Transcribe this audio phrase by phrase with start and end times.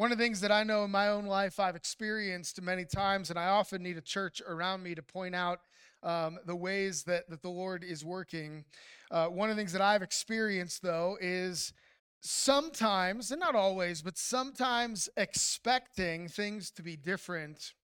[0.00, 3.28] One of the things that I know in my own life I've experienced many times,
[3.28, 5.60] and I often need a church around me to point out
[6.02, 8.64] um, the ways that, that the Lord is working.
[9.10, 11.74] Uh, one of the things that I've experienced, though, is
[12.22, 17.74] sometimes, and not always, but sometimes expecting things to be different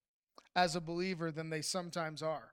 [0.55, 2.49] as a believer than they sometimes are.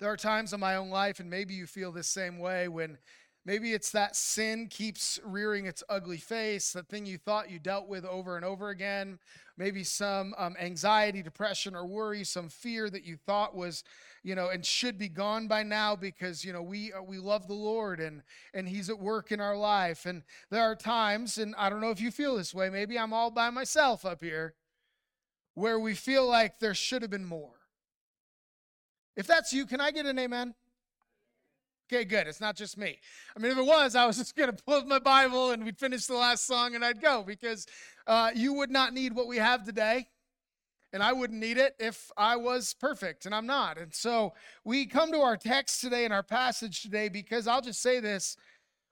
[0.00, 2.98] There are times in my own life, and maybe you feel the same way, when
[3.44, 7.88] Maybe it's that sin keeps rearing its ugly face, that thing you thought you dealt
[7.88, 9.18] with over and over again.
[9.56, 13.82] Maybe some um, anxiety, depression, or worry, some fear that you thought was,
[14.22, 17.48] you know, and should be gone by now because you know we uh, we love
[17.48, 18.22] the Lord and
[18.54, 20.06] and He's at work in our life.
[20.06, 22.70] And there are times, and I don't know if you feel this way.
[22.70, 24.54] Maybe I'm all by myself up here,
[25.54, 27.54] where we feel like there should have been more.
[29.16, 30.54] If that's you, can I get an amen?
[31.92, 32.26] Okay, good.
[32.26, 32.98] It's not just me.
[33.36, 35.62] I mean, if it was, I was just going to pull up my Bible and
[35.62, 37.66] we'd finish the last song and I'd go because
[38.06, 40.08] uh, you would not need what we have today.
[40.94, 43.78] And I wouldn't need it if I was perfect, and I'm not.
[43.78, 47.80] And so we come to our text today and our passage today because I'll just
[47.80, 48.36] say this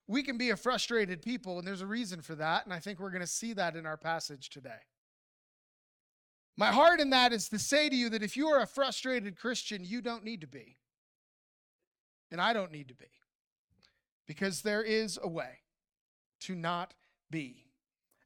[0.08, 2.64] we can be a frustrated people, and there's a reason for that.
[2.64, 4.80] And I think we're going to see that in our passage today.
[6.56, 9.36] My heart in that is to say to you that if you are a frustrated
[9.36, 10.78] Christian, you don't need to be
[12.30, 13.06] and I don't need to be.
[14.26, 15.58] Because there is a way
[16.40, 16.94] to not
[17.30, 17.64] be.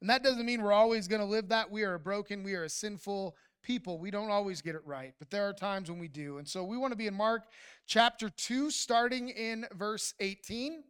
[0.00, 1.70] And that doesn't mean we're always going to live that.
[1.70, 3.98] We are a broken, we are a sinful people.
[3.98, 6.38] We don't always get it right, but there are times when we do.
[6.38, 7.44] And so we want to be in Mark
[7.86, 10.84] chapter 2, starting in verse 18.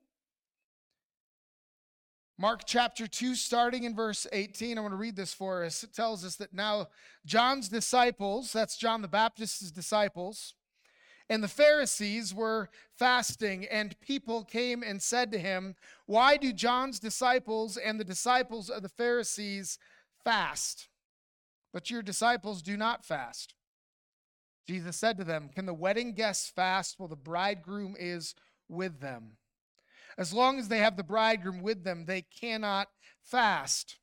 [2.37, 5.85] Mark chapter 2, starting in verse 18, I want to read this for us.
[5.85, 6.89] It tells us that now
[7.25, 10.55] John's disciples, that's John the Baptist's disciples,
[11.31, 15.75] and the Pharisees were fasting, and people came and said to him,
[16.07, 19.79] Why do John's disciples and the disciples of the Pharisees
[20.23, 20.89] fast,
[21.73, 23.55] but your disciples do not fast?
[24.67, 28.35] Jesus said to them, Can the wedding guests fast while the bridegroom is
[28.69, 29.39] with them?
[30.17, 32.89] As long as they have the bridegroom with them, they cannot
[33.23, 33.97] fast.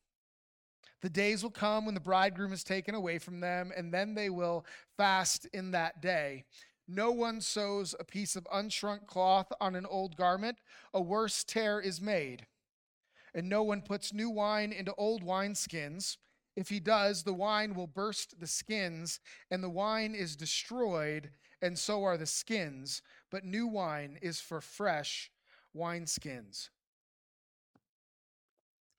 [1.02, 4.30] The days will come when the bridegroom is taken away from them, and then they
[4.30, 4.66] will
[4.98, 6.46] fast in that day.
[6.94, 10.58] No one sews a piece of unshrunk cloth on an old garment,
[10.94, 12.46] a worse tear is made.
[13.34, 16.18] And no one puts new wine into old wineskins.
[16.58, 21.30] If he does, the wine will burst the skins, and the wine is destroyed,
[21.62, 23.02] and so are the skins.
[23.30, 25.32] But new wine is for fresh
[25.74, 26.72] wineskins.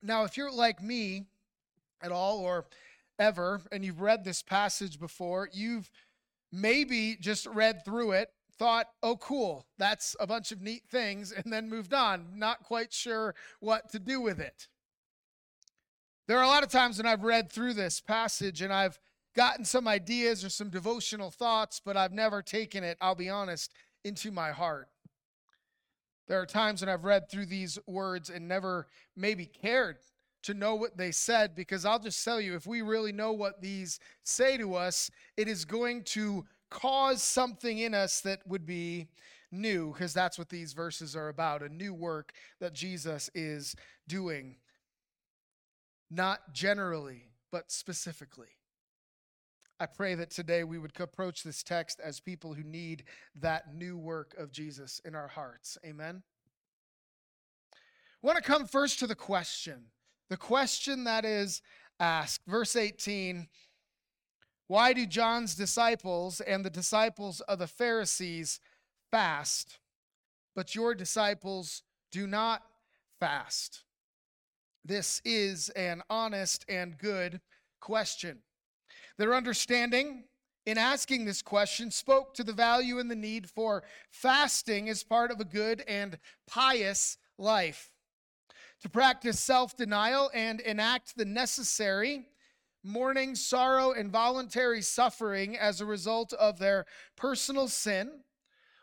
[0.03, 1.27] Now, if you're like me
[2.01, 2.65] at all or
[3.19, 5.91] ever, and you've read this passage before, you've
[6.53, 11.53] maybe just read through it, thought, oh, cool, that's a bunch of neat things, and
[11.53, 14.69] then moved on, not quite sure what to do with it.
[16.29, 18.99] There are a lot of times when I've read through this passage and I've
[19.35, 23.73] gotten some ideas or some devotional thoughts, but I've never taken it, I'll be honest,
[24.05, 24.89] into my heart.
[26.29, 28.87] There are times when I've read through these words and never
[29.17, 29.99] maybe cared
[30.43, 33.61] to know what they said because I'll just tell you if we really know what
[33.61, 39.09] these say to us, it is going to cause something in us that would be
[39.51, 43.77] new because that's what these verses are about a new work that Jesus is
[44.09, 44.57] doing.
[46.11, 48.49] Not generally, but specifically.
[49.79, 53.05] I pray that today we would approach this text as people who need
[53.41, 55.77] that new work of Jesus in our hearts.
[55.85, 56.23] Amen.
[57.75, 59.87] I want to come first to the question
[60.33, 61.61] the question that is
[62.01, 62.41] asked.
[62.47, 63.49] Verse 18
[64.67, 68.59] Why do John's disciples and the disciples of the Pharisees
[69.11, 69.79] fast,
[70.57, 72.63] but your disciples do not
[73.21, 73.85] fast?
[74.83, 77.43] This is an honest and good
[77.79, 78.39] question.
[79.19, 80.25] Their understanding
[80.65, 85.31] in asking this question spoke to the value and the need for fasting as part
[85.31, 87.92] of a good and pious life
[88.83, 92.27] to practice self denial and enact the necessary
[92.85, 96.85] mourning, sorrow, and voluntary suffering as a result of their
[97.17, 98.11] personal sin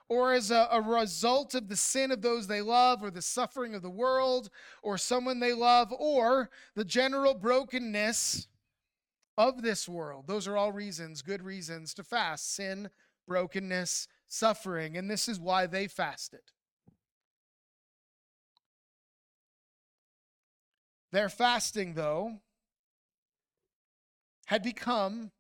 [0.08, 3.76] or as a, a, result of the sin of those they love, or the suffering
[3.76, 4.50] of the world,
[4.82, 8.48] or someone they love, or the general brokenness
[9.38, 10.26] of this world.
[10.26, 12.90] Those are all reasons, good reasons to fast sin,
[13.28, 14.98] brokenness, suffering.
[14.98, 16.42] And this is why they fasted.
[21.12, 22.40] Their fasting, though,
[24.46, 25.32] had become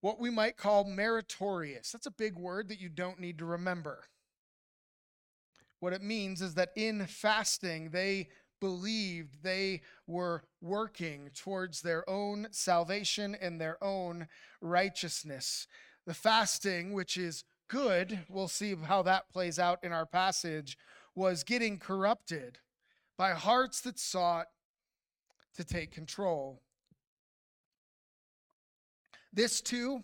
[0.00, 1.90] what we might call meritorious.
[1.92, 4.04] That's a big word that you don't need to remember.
[5.80, 8.28] What it means is that in fasting, they
[8.60, 14.28] believed they were working towards their own salvation and their own
[14.60, 15.66] righteousness.
[16.06, 20.78] The fasting, which is good, we'll see how that plays out in our passage,
[21.14, 22.58] was getting corrupted
[23.18, 24.46] by hearts that sought
[25.54, 26.60] to take control.
[29.32, 30.02] This too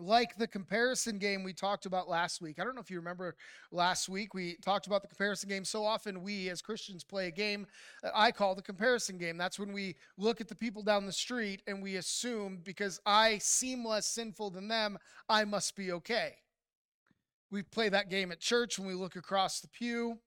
[0.00, 2.58] like the comparison game we talked about last week.
[2.58, 3.36] I don't know if you remember
[3.72, 5.64] last week, we talked about the comparison game.
[5.64, 7.66] So often we as Christians play a game
[8.02, 9.36] that I call the comparison game.
[9.36, 13.38] That's when we look at the people down the street and we assume because I
[13.38, 14.98] seem less sinful than them,
[15.28, 16.34] I must be okay.
[17.50, 20.18] We play that game at church when we look across the pew.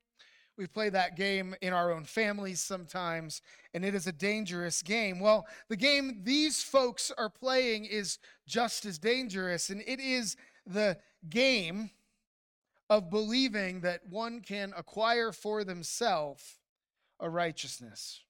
[0.57, 3.42] We play that game in our own families sometimes,
[3.74, 5.19] and it is a dangerous game.
[5.19, 10.98] Well, the game these folks are playing is just as dangerous, and it is the
[11.30, 11.89] game
[12.89, 16.59] of believing that one can acquire for themselves
[17.19, 18.21] a righteousness.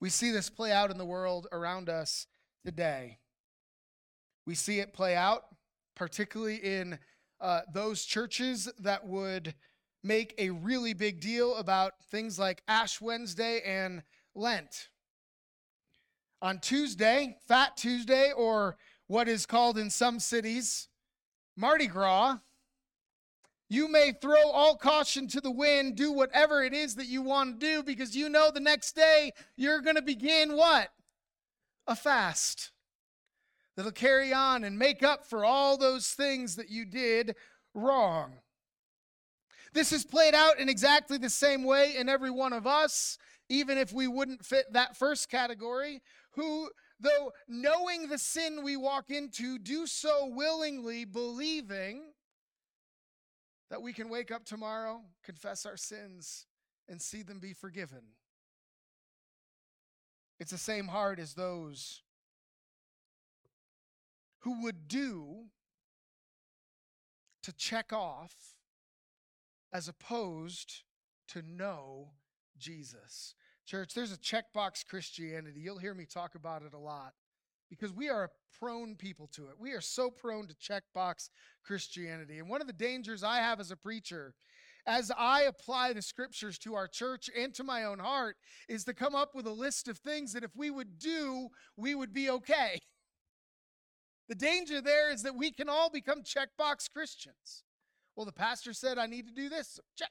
[0.00, 2.26] We see this play out in the world around us
[2.64, 3.18] today.
[4.46, 5.44] We see it play out,
[5.94, 6.98] particularly in
[7.40, 9.54] uh, those churches that would
[10.02, 14.02] make a really big deal about things like Ash Wednesday and
[14.34, 14.88] Lent.
[16.40, 18.76] On Tuesday, Fat Tuesday, or
[19.08, 20.88] what is called in some cities
[21.56, 22.38] Mardi Gras,
[23.68, 27.60] you may throw all caution to the wind, do whatever it is that you want
[27.60, 30.88] to do, because you know the next day you're going to begin what?
[31.86, 32.70] A fast
[33.76, 37.34] that'll carry on and make up for all those things that you did
[37.74, 38.34] wrong.
[39.72, 43.18] This is played out in exactly the same way in every one of us,
[43.48, 46.70] even if we wouldn't fit that first category, who,
[47.00, 52.12] though knowing the sin we walk into, do so willingly, believing
[53.70, 56.46] that we can wake up tomorrow, confess our sins,
[56.88, 58.02] and see them be forgiven.
[60.40, 62.02] It's the same heart as those
[64.40, 65.46] who would do
[67.42, 68.34] to check off
[69.72, 70.82] as opposed
[71.28, 72.12] to know
[72.58, 73.34] Jesus.
[73.66, 75.60] Church, there's a checkbox Christianity.
[75.60, 77.12] You'll hear me talk about it a lot
[77.68, 79.54] because we are prone people to it.
[79.58, 81.28] We are so prone to checkbox
[81.64, 82.38] Christianity.
[82.38, 84.34] And one of the dangers I have as a preacher,
[84.86, 88.36] as I apply the scriptures to our church and to my own heart,
[88.68, 91.94] is to come up with a list of things that if we would do, we
[91.94, 92.78] would be okay.
[94.28, 97.64] The danger there is that we can all become checkbox Christians.
[98.18, 99.78] Well, the pastor said I need to do this.
[99.96, 100.10] check.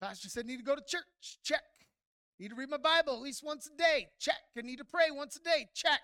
[0.00, 1.02] Pastor said I need to go to church.
[1.42, 1.64] Check.
[2.38, 4.06] Need to read my Bible at least once a day.
[4.20, 4.36] Check.
[4.56, 5.66] I need to pray once a day.
[5.74, 6.00] Check.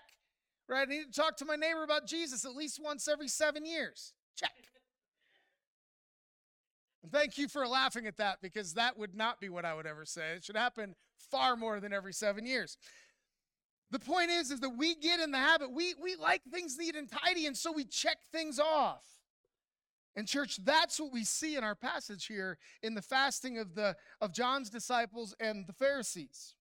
[0.67, 0.85] Right?
[0.85, 4.11] I need to talk to my neighbor about Jesus at least once every seven years.
[4.35, 4.51] Check.
[7.01, 9.87] And thank you for laughing at that because that would not be what I would
[9.87, 10.33] ever say.
[10.35, 10.95] It should happen
[11.31, 12.77] far more than every seven years.
[13.91, 16.97] The point is, is that we get in the habit, we, we like things neat
[16.97, 19.16] and tidy, and so we check things off.
[20.17, 23.95] And church, that's what we see in our passage here in the fasting of the
[24.19, 26.55] of John's disciples and the Pharisees.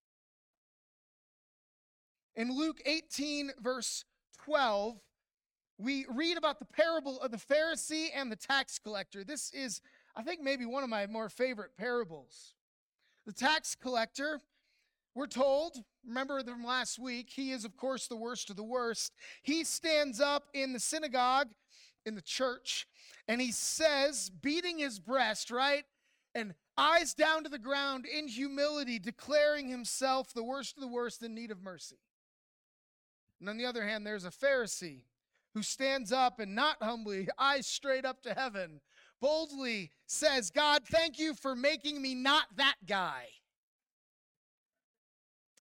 [2.36, 4.04] In Luke 18 verse
[4.44, 5.00] 12,
[5.78, 9.24] we read about the parable of the Pharisee and the tax collector.
[9.24, 9.80] This is
[10.14, 12.52] I think maybe one of my more favorite parables.
[13.24, 14.38] The tax collector,
[15.14, 19.14] we're told, remember from last week, he is of course the worst of the worst.
[19.42, 21.48] He stands up in the synagogue
[22.04, 22.86] in the church
[23.28, 25.85] and he says, beating his breast, right?
[26.35, 31.23] And eyes down to the ground in humility, declaring himself the worst of the worst
[31.23, 31.99] in need of mercy.
[33.40, 35.02] And on the other hand, there's a Pharisee
[35.54, 38.80] who stands up and not humbly, eyes straight up to heaven,
[39.21, 43.25] boldly says, God, thank you for making me not that guy.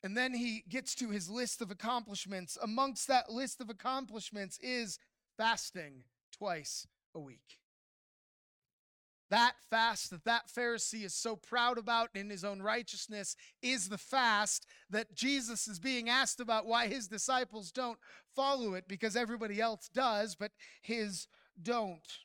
[0.03, 2.60] And then he gets to his list of accomplishments.
[2.62, 5.00] Amongst that list of accomplishments is
[5.36, 7.60] fasting twice a week.
[9.31, 13.98] That fast that that Pharisee is so proud about in his own righteousness is the
[13.98, 17.98] fast that Jesus is being asked about why his disciples don't
[18.36, 21.27] follow it because everybody else does, but his
[21.62, 22.19] don't.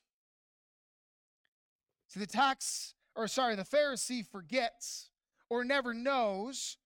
[2.07, 5.09] See, the tax, or sorry, the Pharisee forgets
[5.49, 6.77] or never knows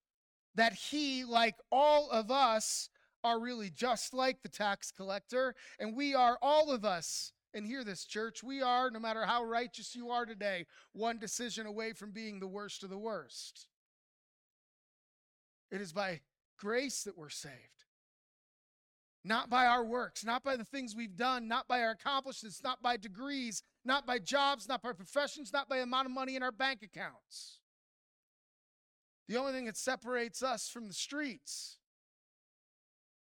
[0.55, 2.89] that he, like all of us,
[3.23, 7.33] are really just like the tax collector, and we are all of us.
[7.55, 11.65] And hear this, church, we are, no matter how righteous you are today, one decision
[11.65, 13.67] away from being the worst of the worst.
[15.71, 16.19] It is by
[16.59, 17.53] grace that we're saved.
[19.23, 22.83] Not by our works, not by the things we've done, not by our accomplishments, not
[22.83, 26.43] by degrees, not by jobs, not by professions, not by the amount of money in
[26.43, 27.61] our bank accounts.
[29.29, 31.77] The only thing that separates us from the streets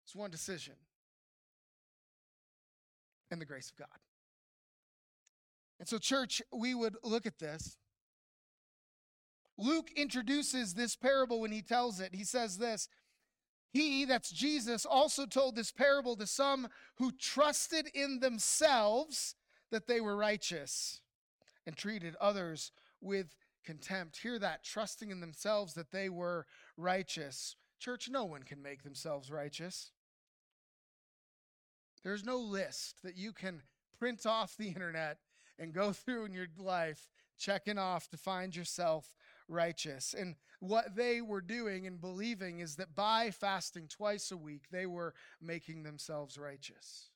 [0.07, 0.75] is one decision
[3.29, 3.89] and the grace of God.
[5.83, 7.75] And so, church, we would look at this.
[9.57, 12.15] Luke introduces this parable when he tells it.
[12.15, 12.87] He says this
[13.69, 19.35] He, that's Jesus, also told this parable to some who trusted in themselves
[19.71, 21.01] that they were righteous
[21.67, 22.71] and treated others
[23.01, 23.35] with
[23.65, 24.19] contempt.
[24.21, 26.45] Hear that, trusting in themselves that they were
[26.77, 27.57] righteous.
[27.81, 29.91] Church, no one can make themselves righteous.
[32.05, 33.63] There's no list that you can
[33.99, 35.17] print off the internet
[35.59, 39.15] and go through in your life checking off to find yourself
[39.47, 40.15] righteous.
[40.17, 44.85] And what they were doing and believing is that by fasting twice a week, they
[44.85, 47.09] were making themselves righteous.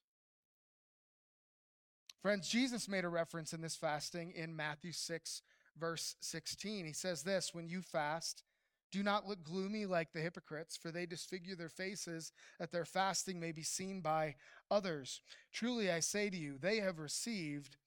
[2.21, 5.41] Friends, Jesus made a reference in this fasting in Matthew 6,
[5.79, 6.85] verse 16.
[6.85, 8.43] He says this When you fast,
[8.91, 13.39] do not look gloomy like the hypocrites, for they disfigure their faces that their fasting
[13.39, 14.35] may be seen by
[14.71, 15.21] others.
[15.53, 17.77] Truly, I say to you, they have received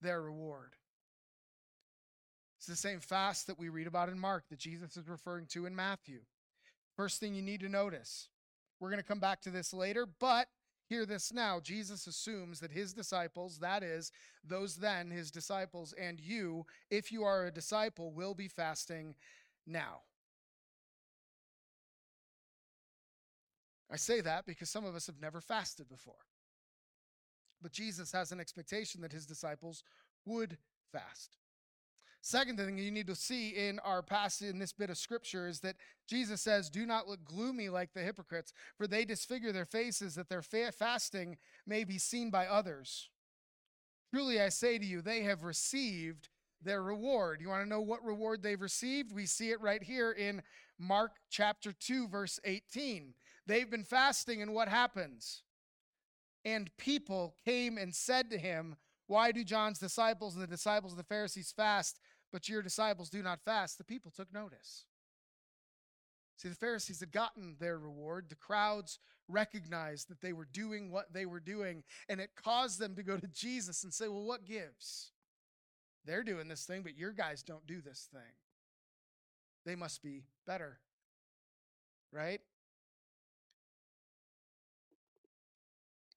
[0.00, 0.74] their reward.
[2.58, 5.66] It's the same fast that we read about in Mark that Jesus is referring to
[5.66, 6.20] in Matthew.
[6.94, 8.28] First thing you need to notice,
[8.78, 10.48] we're going to come back to this later, but
[10.86, 11.60] hear this now.
[11.60, 14.12] Jesus assumes that his disciples, that is,
[14.44, 19.14] those then, his disciples, and you, if you are a disciple, will be fasting
[19.66, 20.02] now.
[23.90, 26.26] I say that because some of us have never fasted before.
[27.62, 29.82] But Jesus has an expectation that his disciples
[30.24, 30.58] would
[30.92, 31.36] fast.
[32.22, 35.60] Second thing you need to see in our passage in this bit of scripture is
[35.60, 35.76] that
[36.06, 40.28] Jesus says, Do not look gloomy like the hypocrites, for they disfigure their faces that
[40.28, 43.08] their fasting may be seen by others.
[44.12, 46.28] Truly I say to you, they have received
[46.62, 47.40] their reward.
[47.40, 49.12] You want to know what reward they've received?
[49.12, 50.42] We see it right here in
[50.78, 53.14] Mark chapter 2, verse 18.
[53.46, 55.42] They've been fasting, and what happens?
[56.44, 58.76] And people came and said to him,
[59.10, 61.98] why do John's disciples and the disciples of the Pharisees fast,
[62.30, 63.76] but your disciples do not fast?
[63.76, 64.84] The people took notice.
[66.36, 68.26] See, the Pharisees had gotten their reward.
[68.28, 72.94] The crowds recognized that they were doing what they were doing, and it caused them
[72.94, 75.10] to go to Jesus and say, Well, what gives?
[76.04, 78.22] They're doing this thing, but your guys don't do this thing.
[79.66, 80.78] They must be better.
[82.12, 82.42] Right?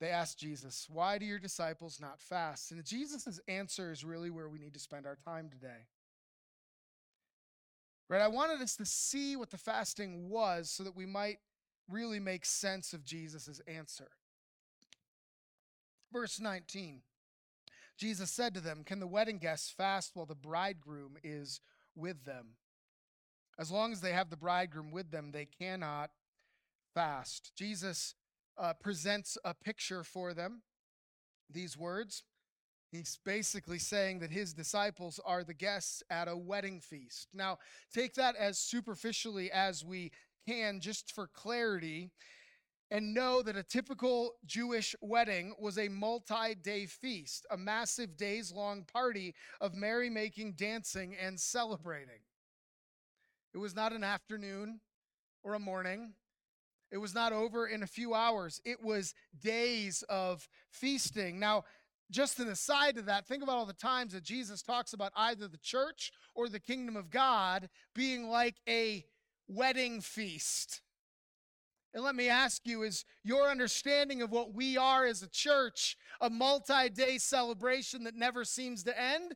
[0.04, 2.72] They asked Jesus, Why do your disciples not fast?
[2.72, 5.88] And Jesus' answer is really where we need to spend our time today.
[8.10, 8.22] Right?
[8.22, 11.38] I wanted us to see what the fasting was so that we might
[11.90, 14.10] really make sense of Jesus' answer.
[16.12, 17.02] Verse 19
[17.96, 21.62] Jesus said to them, Can the wedding guests fast while the bridegroom is
[21.96, 22.56] with them?
[23.58, 26.10] As long as they have the bridegroom with them, they cannot
[26.94, 27.54] fast.
[27.56, 28.16] Jesus
[28.58, 30.62] uh, presents a picture for them.
[31.50, 32.24] These words.
[32.92, 37.28] He's basically saying that his disciples are the guests at a wedding feast.
[37.34, 37.58] Now,
[37.92, 40.12] take that as superficially as we
[40.48, 42.12] can, just for clarity,
[42.92, 48.52] and know that a typical Jewish wedding was a multi day feast, a massive days
[48.52, 52.22] long party of merrymaking, dancing, and celebrating.
[53.56, 54.82] It was not an afternoon
[55.44, 56.14] or a morning.
[56.94, 61.40] It was not over in a few hours, it was days of feasting.
[61.40, 61.64] Now,
[62.12, 65.48] just an aside to that, think about all the times that Jesus talks about either
[65.48, 69.04] the church or the kingdom of God being like a
[69.48, 70.82] wedding feast.
[71.96, 75.98] And let me ask you is your understanding of what we are as a church
[76.22, 79.34] a multi day celebration that never seems to end?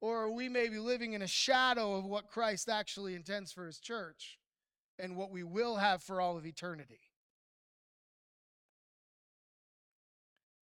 [0.00, 3.78] Or are we maybe living in a shadow of what Christ actually intends for his
[3.78, 4.39] church?
[5.00, 7.00] And what we will have for all of eternity.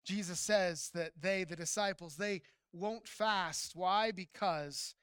[0.06, 2.42] Jesus says that they, the disciples, they
[2.72, 3.74] won't fast.
[3.76, 4.12] Why?
[4.12, 4.96] Because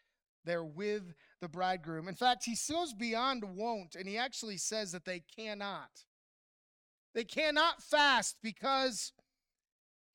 [0.44, 2.08] they're with the bridegroom.
[2.08, 6.04] In fact, he goes beyond won't, and he actually says that they cannot.
[7.14, 9.12] They cannot fast because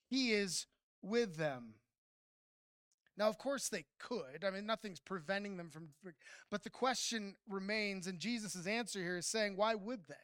[0.09, 0.65] he is
[1.01, 1.75] with them.
[3.19, 4.45] Now, of course, they could.
[4.47, 5.89] I mean, nothing's preventing them from.
[6.49, 10.15] But the question remains, and Jesus' answer here is saying, why would they?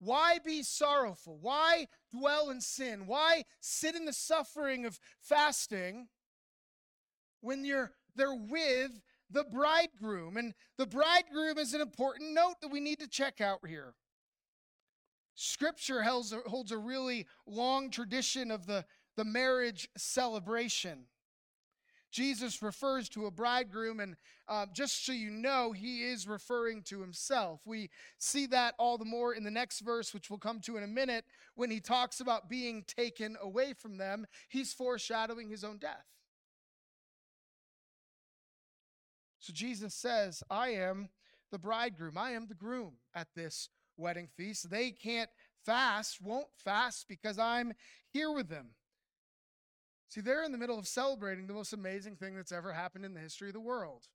[0.00, 1.38] Why be sorrowful?
[1.40, 3.06] Why dwell in sin?
[3.06, 6.08] Why sit in the suffering of fasting
[7.40, 10.36] when you're they're with the bridegroom?
[10.36, 13.94] And the bridegroom is an important note that we need to check out here.
[15.36, 18.84] Scripture holds a, holds a really long tradition of the,
[19.16, 21.06] the marriage celebration.
[22.14, 24.14] Jesus refers to a bridegroom, and
[24.46, 27.60] uh, just so you know, he is referring to himself.
[27.64, 30.84] We see that all the more in the next verse, which we'll come to in
[30.84, 31.24] a minute,
[31.56, 34.26] when he talks about being taken away from them.
[34.48, 36.06] He's foreshadowing his own death.
[39.40, 41.08] So Jesus says, I am
[41.50, 44.70] the bridegroom, I am the groom at this wedding feast.
[44.70, 45.30] They can't
[45.66, 47.72] fast, won't fast because I'm
[48.12, 48.68] here with them.
[50.14, 53.14] See, they're in the middle of celebrating the most amazing thing that's ever happened in
[53.14, 54.06] the history of the world.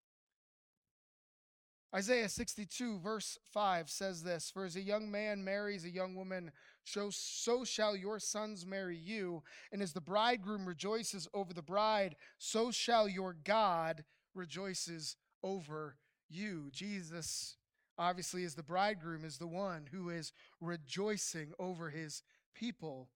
[1.94, 6.54] Isaiah 62, verse 5 says this For as a young man marries a young woman,
[6.86, 9.44] so, so shall your sons marry you.
[9.74, 15.98] And as the bridegroom rejoices over the bride, so shall your God rejoices over
[16.30, 16.70] you.
[16.72, 17.58] Jesus,
[17.98, 22.24] obviously, as the bridegroom, is the one who is rejoicing over his
[22.56, 23.10] people.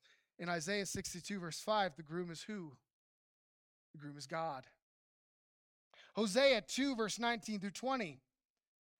[0.43, 2.73] In Isaiah 62, verse 5, the groom is who?
[3.93, 4.65] The groom is God.
[6.15, 8.19] Hosea 2, verse 19 through 20.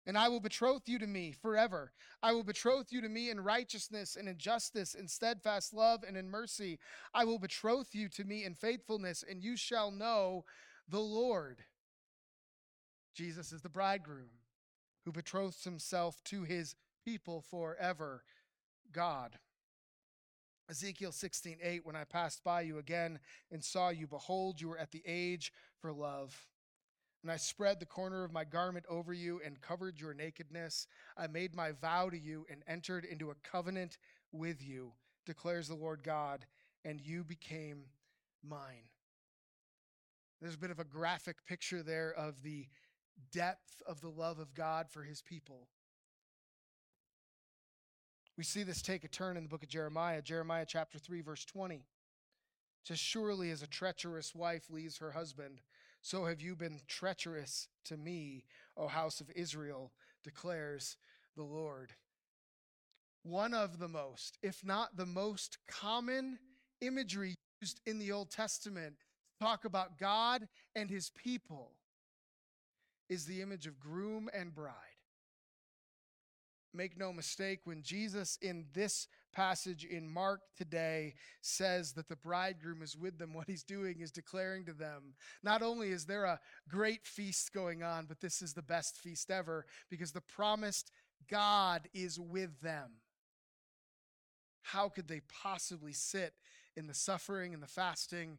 [0.06, 1.92] And I will betroth you to me forever.
[2.22, 6.16] I will betroth you to me in righteousness and in justice, in steadfast love and
[6.16, 6.80] in mercy.
[7.14, 10.46] I will betroth you to me in faithfulness, and you shall know
[10.88, 11.66] the Lord.
[13.14, 14.30] Jesus is the bridegroom
[15.04, 18.24] who betroths himself to his people forever.
[18.94, 19.40] God.
[20.70, 23.20] Ezekiel 16, 8, when I passed by you again
[23.52, 26.48] and saw you, behold, you were at the age for love.
[27.22, 30.88] And I spread the corner of my garment over you and covered your nakedness.
[31.18, 33.98] I made my vow to you and entered into a covenant
[34.32, 34.94] with you,
[35.26, 36.46] declares the Lord God,
[36.84, 37.86] and you became
[38.44, 38.90] mine.
[40.42, 42.68] There's a bit of a graphic picture there of the
[43.32, 45.68] depth of the love of God for his people.
[48.38, 51.46] We see this take a turn in the book of Jeremiah, Jeremiah chapter 3, verse
[51.46, 51.86] 20.
[52.84, 55.62] Just surely as a treacherous wife leaves her husband,
[56.02, 58.44] so have you been treacherous to me,
[58.76, 60.98] O house of Israel, declares
[61.38, 61.94] the Lord.
[63.22, 66.40] One of the most, if not the most common
[66.82, 71.72] imagery used in the Old Testament to talk about God and his people
[73.08, 74.93] is the image of groom and bride.
[76.74, 82.82] Make no mistake, when Jesus in this passage in Mark today says that the bridegroom
[82.82, 86.40] is with them, what he's doing is declaring to them not only is there a
[86.70, 90.92] great feast going on, but this is the best feast ever because the promised
[91.30, 92.92] God is with them.
[94.62, 96.34] How could they possibly sit
[96.76, 98.38] in the suffering and the fasting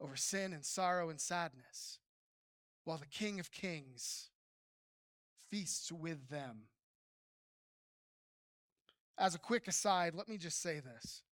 [0.00, 1.98] over sin and sorrow and sadness?
[2.88, 4.30] while the King of Kings
[5.50, 6.62] feasts with them.
[9.18, 11.22] As a quick aside, let me just say this.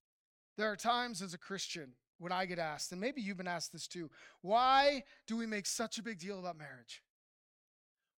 [0.57, 3.73] There are times as a Christian when I get asked, and maybe you've been asked
[3.73, 7.03] this too, why do we make such a big deal about marriage?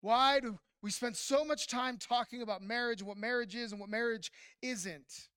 [0.02, 3.82] Why do we spend so much time talking about marriage and what marriage is and
[3.82, 5.30] what marriage isn't?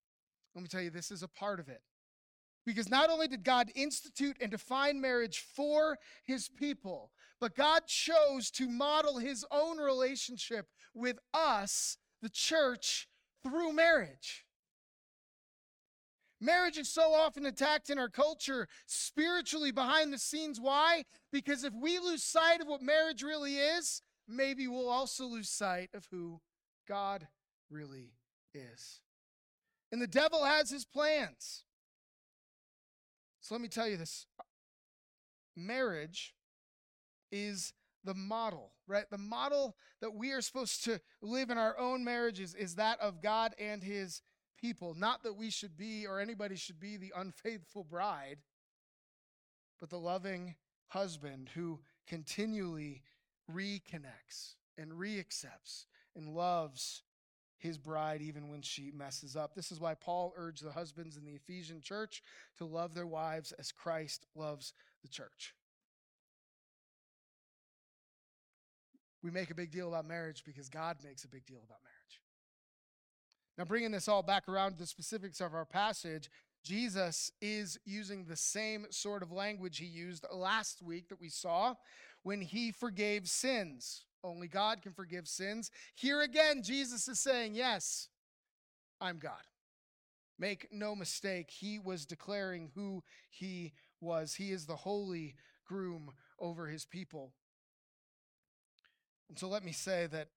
[0.53, 1.81] Let me tell you, this is a part of it.
[2.65, 8.51] Because not only did God institute and define marriage for his people, but God chose
[8.51, 13.07] to model his own relationship with us, the church,
[13.43, 14.45] through marriage.
[16.39, 20.59] Marriage is so often attacked in our culture spiritually behind the scenes.
[20.59, 21.03] Why?
[21.31, 25.91] Because if we lose sight of what marriage really is, maybe we'll also lose sight
[25.93, 26.41] of who
[26.87, 27.27] God
[27.69, 28.13] really
[28.55, 29.01] is.
[29.91, 31.63] And the devil has his plans.
[33.41, 34.25] So let me tell you this
[35.55, 36.33] marriage
[37.31, 39.09] is the model, right?
[39.09, 43.21] The model that we are supposed to live in our own marriages is that of
[43.21, 44.21] God and his
[44.59, 44.95] people.
[44.95, 48.37] Not that we should be or anybody should be the unfaithful bride,
[49.79, 50.55] but the loving
[50.87, 53.03] husband who continually
[53.51, 55.85] reconnects and reaccepts
[56.15, 57.03] and loves
[57.57, 59.53] his bride even when she messes up.
[59.53, 62.23] This is why Paul urged the husbands in the Ephesian church
[62.57, 65.53] to love their wives as Christ loves the church.
[69.23, 72.21] We make a big deal about marriage because God makes a big deal about marriage.
[73.57, 76.29] Now, bringing this all back around to the specifics of our passage,
[76.63, 81.75] Jesus is using the same sort of language he used last week that we saw
[82.23, 84.05] when he forgave sins.
[84.23, 85.71] Only God can forgive sins.
[85.95, 88.09] Here again, Jesus is saying, Yes,
[88.99, 89.41] I'm God.
[90.37, 94.35] Make no mistake, he was declaring who he was.
[94.35, 97.33] He is the holy groom over his people.
[99.31, 100.27] And so let me say that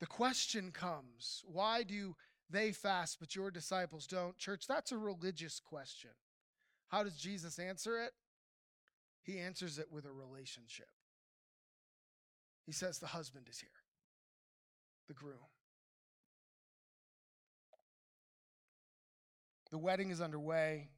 [0.00, 2.14] the question comes why do
[2.50, 4.36] they fast, but your disciples don't?
[4.36, 6.10] Church, that's a religious question.
[6.88, 8.10] How does Jesus answer it?
[9.22, 10.88] He answers it with a relationship.
[12.66, 13.70] He says, The husband is here,
[15.08, 15.38] the groom.
[19.70, 20.90] The wedding is underway.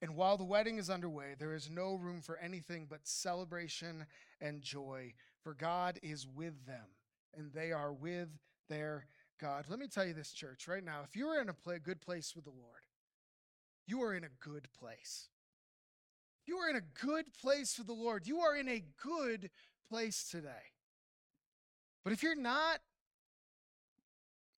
[0.00, 4.06] And while the wedding is underway, there is no room for anything but celebration
[4.40, 5.12] and joy,
[5.42, 6.86] for God is with them,
[7.36, 8.28] and they are with
[8.68, 9.06] their
[9.40, 9.64] God.
[9.68, 11.00] Let me tell you this, church, right now.
[11.04, 12.86] If you are in a play, good place with the Lord,
[13.86, 15.28] you are in a good place.
[16.46, 18.26] You are in a good place with the Lord.
[18.26, 19.50] You are in a good
[19.88, 20.72] place today.
[22.02, 22.80] But if you're not,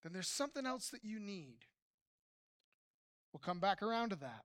[0.02, 1.66] then there's something else that you need.
[3.32, 4.44] We'll come back around to that.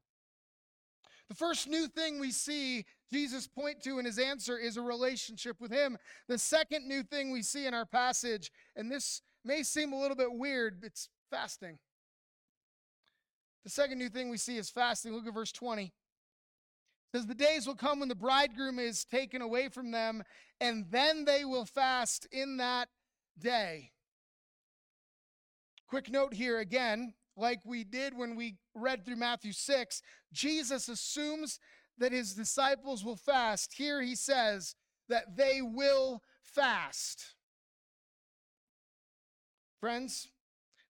[1.29, 5.59] The first new thing we see Jesus point to in his answer is a relationship
[5.59, 5.97] with him.
[6.27, 10.15] The second new thing we see in our passage, and this may seem a little
[10.15, 11.79] bit weird, it's fasting.
[13.63, 15.13] The second new thing we see is fasting.
[15.13, 15.83] Look at verse 20.
[15.83, 15.91] It
[17.13, 20.23] says, The days will come when the bridegroom is taken away from them,
[20.61, 22.87] and then they will fast in that
[23.37, 23.91] day.
[25.87, 30.01] Quick note here again like we did when we read through Matthew 6,
[30.33, 31.59] Jesus assumes
[31.99, 33.73] that his disciples will fast.
[33.77, 34.75] Here he says
[35.07, 37.35] that they will fast.
[39.79, 40.29] Friends,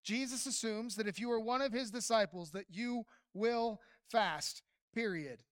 [0.03, 4.61] Jesus assumes that if you are one of his disciples that you will fast.
[4.93, 5.43] Period.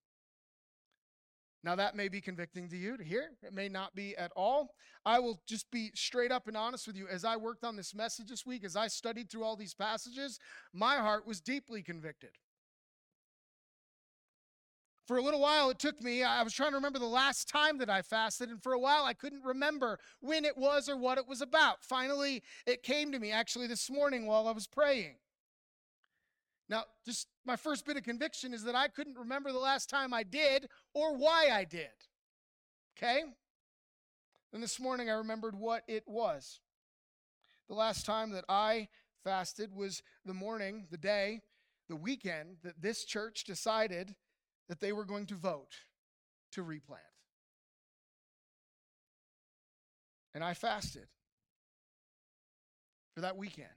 [1.66, 3.30] Now, that may be convicting to you to hear.
[3.42, 4.76] It may not be at all.
[5.04, 7.08] I will just be straight up and honest with you.
[7.08, 10.38] As I worked on this message this week, as I studied through all these passages,
[10.72, 12.30] my heart was deeply convicted.
[15.08, 17.78] For a little while, it took me, I was trying to remember the last time
[17.78, 21.18] that I fasted, and for a while, I couldn't remember when it was or what
[21.18, 21.82] it was about.
[21.82, 25.16] Finally, it came to me actually this morning while I was praying.
[26.68, 30.12] Now, just my first bit of conviction is that I couldn't remember the last time
[30.12, 31.88] I did or why I did.
[32.96, 33.22] Okay?
[34.52, 36.60] And this morning I remembered what it was.
[37.68, 38.88] The last time that I
[39.22, 41.40] fasted was the morning, the day,
[41.88, 44.14] the weekend that this church decided
[44.68, 45.74] that they were going to vote
[46.52, 47.02] to replant.
[50.34, 51.06] And I fasted
[53.14, 53.68] for that weekend.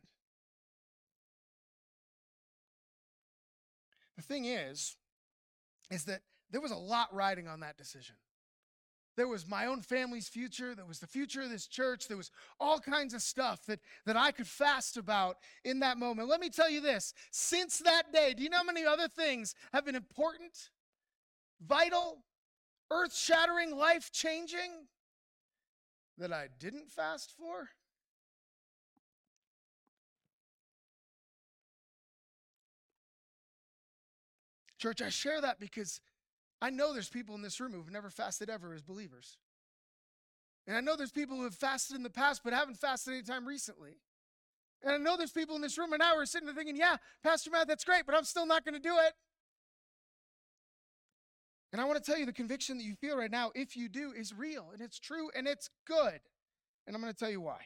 [4.19, 4.97] The thing is,
[5.89, 6.19] is that
[6.51, 8.15] there was a lot riding on that decision.
[9.15, 10.75] There was my own family's future.
[10.75, 12.09] There was the future of this church.
[12.09, 12.29] There was
[12.59, 16.27] all kinds of stuff that, that I could fast about in that moment.
[16.27, 19.55] Let me tell you this since that day, do you know how many other things
[19.71, 20.69] have been important,
[21.65, 22.25] vital,
[22.91, 24.87] earth shattering, life changing
[26.17, 27.69] that I didn't fast for?
[34.79, 35.99] Church, I share that because
[36.61, 39.37] I know there's people in this room who've never fasted ever as believers.
[40.65, 43.23] And I know there's people who have fasted in the past but haven't fasted any
[43.23, 43.99] time recently.
[44.81, 46.77] And I know there's people in this room right now who are sitting there thinking,
[46.77, 49.13] yeah, Pastor Matt, that's great, but I'm still not going to do it.
[51.71, 53.89] And I want to tell you the conviction that you feel right now, if you
[53.89, 56.19] do, is real and it's true and it's good.
[56.87, 57.59] And I'm going to tell you why.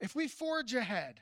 [0.00, 1.20] If we forge ahead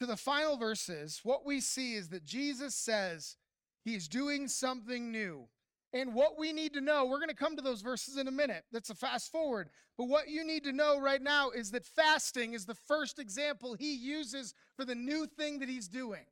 [0.00, 3.36] to the final verses, what we see is that Jesus says
[3.84, 5.48] he's doing something new.
[5.92, 8.32] And what we need to know, we're going to come to those verses in a
[8.32, 8.64] minute.
[8.72, 9.70] That's a fast forward.
[9.96, 13.74] But what you need to know right now is that fasting is the first example
[13.74, 16.26] he uses for the new thing that he's doing.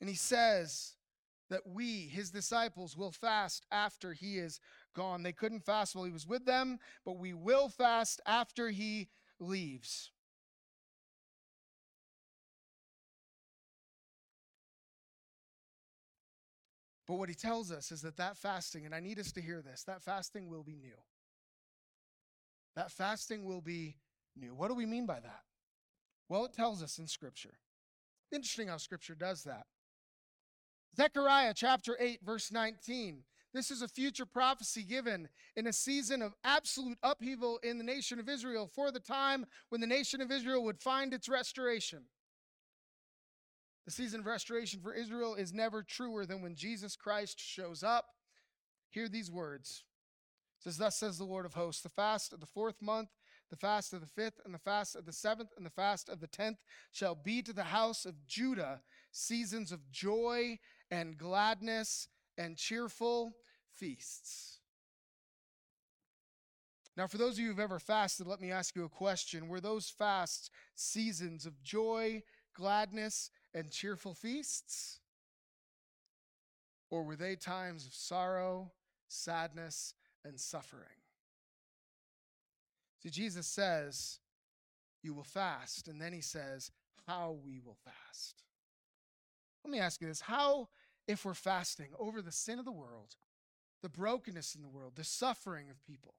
[0.00, 0.92] And he says
[1.50, 4.60] that we, his disciples, will fast after he is
[4.94, 5.24] gone.
[5.24, 9.08] They couldn't fast while he was with them, but we will fast after he
[9.40, 10.12] leaves.
[17.06, 19.60] But what he tells us is that that fasting, and I need us to hear
[19.60, 20.96] this, that fasting will be new.
[22.76, 23.96] That fasting will be
[24.36, 24.54] new.
[24.54, 25.42] What do we mean by that?
[26.28, 27.58] Well, it tells us in Scripture.
[28.32, 29.66] Interesting how Scripture does that.
[30.96, 33.22] Zechariah chapter 8, verse 19.
[33.52, 38.18] This is a future prophecy given in a season of absolute upheaval in the nation
[38.18, 42.04] of Israel for the time when the nation of Israel would find its restoration.
[43.84, 48.06] The season of restoration for Israel is never truer than when Jesus Christ shows up.
[48.88, 49.84] Hear these words.
[50.58, 53.10] It says, Thus says the Lord of hosts, the fast of the fourth month,
[53.50, 56.20] the fast of the fifth, and the fast of the seventh, and the fast of
[56.20, 56.58] the tenth
[56.92, 58.80] shall be to the house of Judah
[59.12, 60.58] seasons of joy
[60.90, 63.36] and gladness and cheerful
[63.74, 64.58] feasts.
[66.96, 69.48] Now, for those of you who've ever fasted, let me ask you a question.
[69.48, 72.22] Were those fasts seasons of joy,
[72.54, 75.00] gladness, and cheerful feasts?
[76.90, 78.72] Or were they times of sorrow,
[79.08, 81.00] sadness, and suffering?
[83.02, 84.18] See, Jesus says,
[85.02, 85.88] You will fast.
[85.88, 86.70] And then he says,
[87.06, 88.42] How we will fast.
[89.64, 90.68] Let me ask you this How,
[91.06, 93.16] if we're fasting over the sin of the world,
[93.82, 96.14] the brokenness in the world, the suffering of people,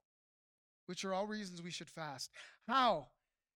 [0.86, 2.30] which are all reasons we should fast,
[2.68, 3.08] how,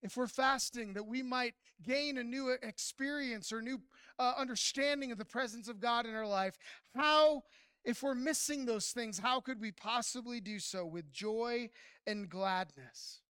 [0.02, 3.82] if we're fasting, that we might gain a new experience or new
[4.18, 6.58] uh, understanding of the presence of God in our life,
[6.96, 7.44] how,
[7.84, 11.70] if we're missing those things, how could we possibly do so with joy
[12.08, 13.22] and gladness?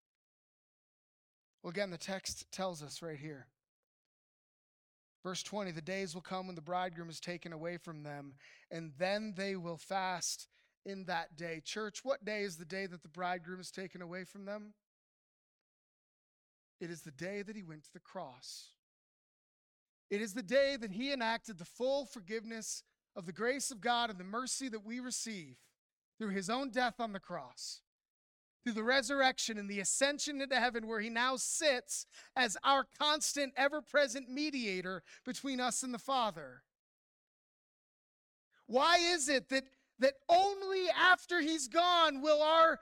[1.63, 3.47] Well, again, the text tells us right here.
[5.23, 8.35] Verse 20 The days will come when the bridegroom is taken away from them,
[8.71, 10.49] and then they will fast
[10.85, 11.61] in that day.
[11.65, 14.75] Church, what day is the day that the bridegroom is taken away from them?
[16.81, 18.71] It is the day that he went to the cross.
[20.11, 22.83] It is the day that he enacted the full forgiveness
[23.15, 25.57] of the grace of God and the mercy that we receive
[26.19, 27.83] through his own death on the cross,
[28.65, 33.53] through the resurrection and the ascension into heaven, where he now sits as our constant,
[33.57, 36.63] ever present mediator between us and the Father.
[38.67, 39.65] Why is it that,
[39.99, 42.81] that only after he's gone will our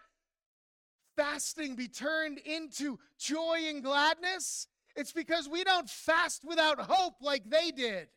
[1.16, 4.68] fasting be turned into joy and gladness?
[4.94, 8.09] It's because we don't fast without hope like they did.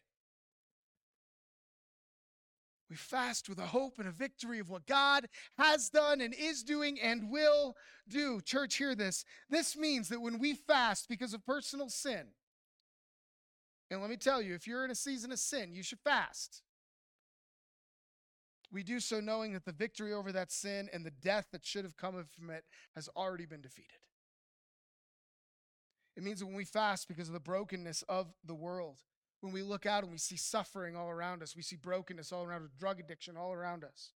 [2.89, 6.63] We fast with a hope and a victory of what God has done and is
[6.63, 7.75] doing and will
[8.07, 8.41] do.
[8.41, 9.25] Church, hear this.
[9.49, 12.29] This means that when we fast because of personal sin,
[13.91, 16.63] and let me tell you, if you're in a season of sin, you should fast.
[18.71, 21.85] We do so knowing that the victory over that sin and the death that should
[21.85, 23.99] have come from it has already been defeated.
[26.15, 28.97] It means when we fast because of the brokenness of the world,
[29.41, 32.43] when we look out and we see suffering all around us, we see brokenness all
[32.43, 34.11] around us, drug addiction all around us,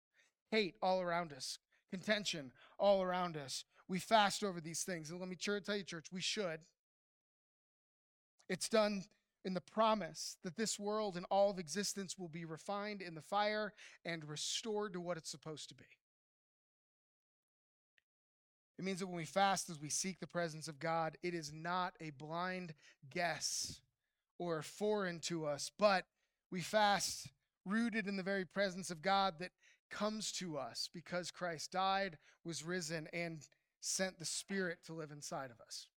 [0.51, 1.59] hate all around us,
[1.91, 5.11] contention all around us, we fast over these things.
[5.11, 6.61] And let me tell you, church, we should.
[8.49, 9.05] It's done
[9.45, 13.23] in the promise that this world and all of existence will be refined in the
[13.23, 13.73] fire
[14.05, 15.85] and restored to what it's supposed to be.
[18.79, 21.53] It means that when we fast as we seek the presence of God, it is
[21.53, 22.75] not a blind
[23.11, 23.81] guess
[24.39, 26.07] or foreign to us, but
[26.51, 27.29] we fast
[27.67, 29.51] rooted in the very presence of God that
[29.91, 33.47] comes to us because Christ died, was risen, and
[33.81, 35.89] sent the Spirit to live inside of us.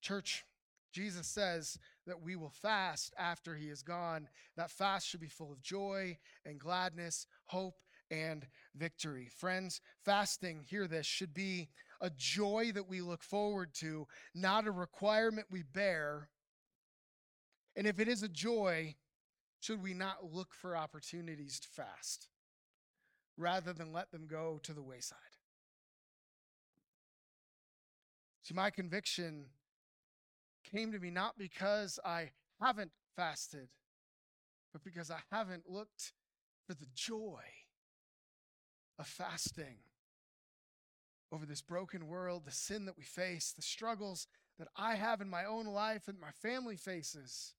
[0.00, 0.44] Church,
[0.96, 4.28] Jesus says that we will fast after he is gone.
[4.56, 7.74] That fast should be full of joy and gladness, hope
[8.10, 9.28] and victory.
[9.36, 11.68] Friends, fasting, hear this, should be
[12.00, 16.30] a joy that we look forward to, not a requirement we bear.
[17.76, 18.94] And if it is a joy,
[19.60, 22.28] should we not look for opportunities to fast
[23.36, 25.18] rather than let them go to the wayside?
[28.44, 29.48] See, my conviction
[30.70, 33.68] came to me not because I haven't fasted,
[34.72, 36.12] but because I haven't looked
[36.66, 37.42] for the joy
[38.98, 39.78] of fasting
[41.32, 44.26] over this broken world, the sin that we face, the struggles
[44.58, 47.54] that I have in my own life and my family faces.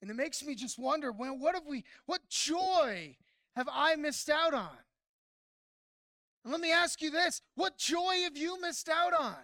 [0.00, 3.16] And it makes me just wonder, well, what have we, what joy
[3.56, 4.76] have I missed out on?
[6.44, 9.36] And let me ask you this what joy have you missed out on?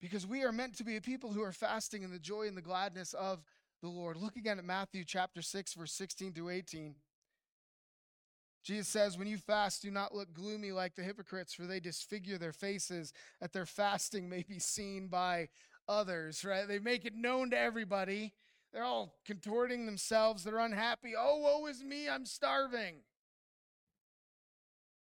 [0.00, 2.56] Because we are meant to be a people who are fasting in the joy and
[2.56, 3.42] the gladness of
[3.82, 4.16] the Lord.
[4.16, 6.94] Look again at Matthew chapter 6, verse 16 through 18.
[8.62, 12.36] Jesus says, When you fast, do not look gloomy like the hypocrites, for they disfigure
[12.36, 15.48] their faces, that their fasting may be seen by
[15.88, 16.66] others, right?
[16.66, 18.34] They make it known to everybody.
[18.72, 20.42] They're all contorting themselves.
[20.42, 21.14] They're unhappy.
[21.16, 22.96] Oh, woe is me, I'm starving.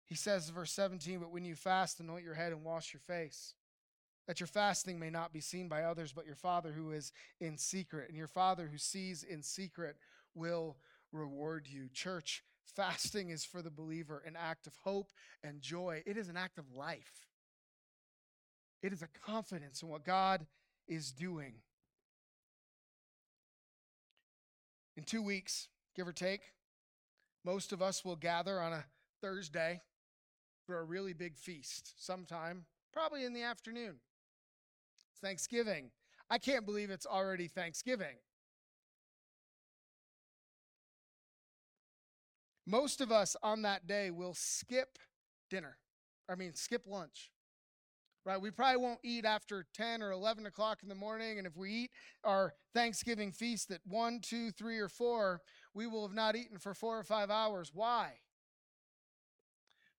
[0.06, 3.56] He says, verse 17, But when you fast, anoint your head and wash your face
[4.28, 7.58] that your fasting may not be seen by others, but your Father who is in
[7.58, 8.10] secret.
[8.10, 9.98] And your Father who sees in secret
[10.34, 10.78] will
[11.12, 11.90] reward you.
[11.94, 15.12] Church, fasting is for the believer an act of hope
[15.44, 17.28] and joy, it is an act of life.
[18.82, 20.46] It is a confidence in what God
[20.88, 21.56] is doing.
[24.98, 26.42] In two weeks, give or take,
[27.44, 28.86] most of us will gather on a
[29.22, 29.82] Thursday
[30.66, 33.96] for a really big feast sometime, probably in the afternoon.
[35.22, 35.92] Thanksgiving.
[36.30, 38.16] I can't believe it's already Thanksgiving.
[42.66, 44.98] Most of us on that day will skip
[45.50, 45.78] dinner.
[46.28, 47.32] I mean, skip lunch.
[48.26, 48.42] right?
[48.42, 51.38] We probably won't eat after 10 or 11 o'clock in the morning.
[51.38, 51.92] And if we eat
[52.24, 55.42] our Thanksgiving feast at 1, 2, 3, or 4,
[55.76, 57.72] we will have not eaten for four or five hours.
[57.74, 58.14] Why?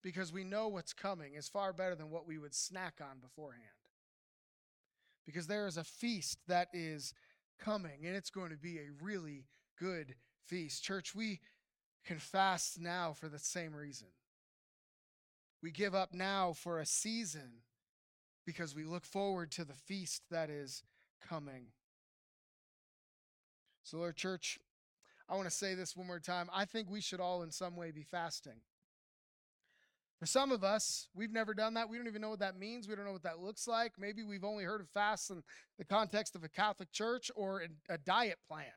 [0.02, 3.62] Because we know what's coming is far better than what we would snack on beforehand.
[5.27, 7.12] Because there is a feast that is
[7.59, 9.47] coming, and it's going to be a really
[9.79, 10.15] good
[10.47, 10.85] feast.
[10.85, 11.41] Church, we
[12.05, 14.09] can fast now for the same reason.
[15.62, 17.62] We give up now for a season
[18.47, 20.85] because we look forward to the feast that is
[21.29, 21.67] coming.
[23.83, 24.59] So, Lord Church,
[25.29, 26.49] I want to say this one more time.
[26.55, 28.61] I think we should all, in some way, be fasting.
[30.18, 31.90] For some of us, we've never done that.
[31.90, 32.88] We don't even know what that means.
[32.88, 33.92] We don't know what that looks like.
[33.98, 35.42] Maybe we've only heard of fasts in
[35.79, 38.72] the context of a Catholic church or a diet plan.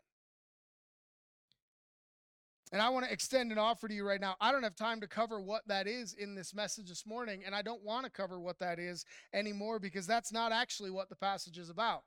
[2.72, 4.36] And I want to extend an offer to you right now.
[4.40, 7.56] I don't have time to cover what that is in this message this morning, and
[7.56, 11.16] I don't want to cover what that is anymore because that's not actually what the
[11.16, 12.04] passage is about.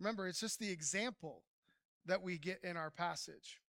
[0.00, 1.42] Remember, it's just the example
[2.06, 3.60] that we get in our passage.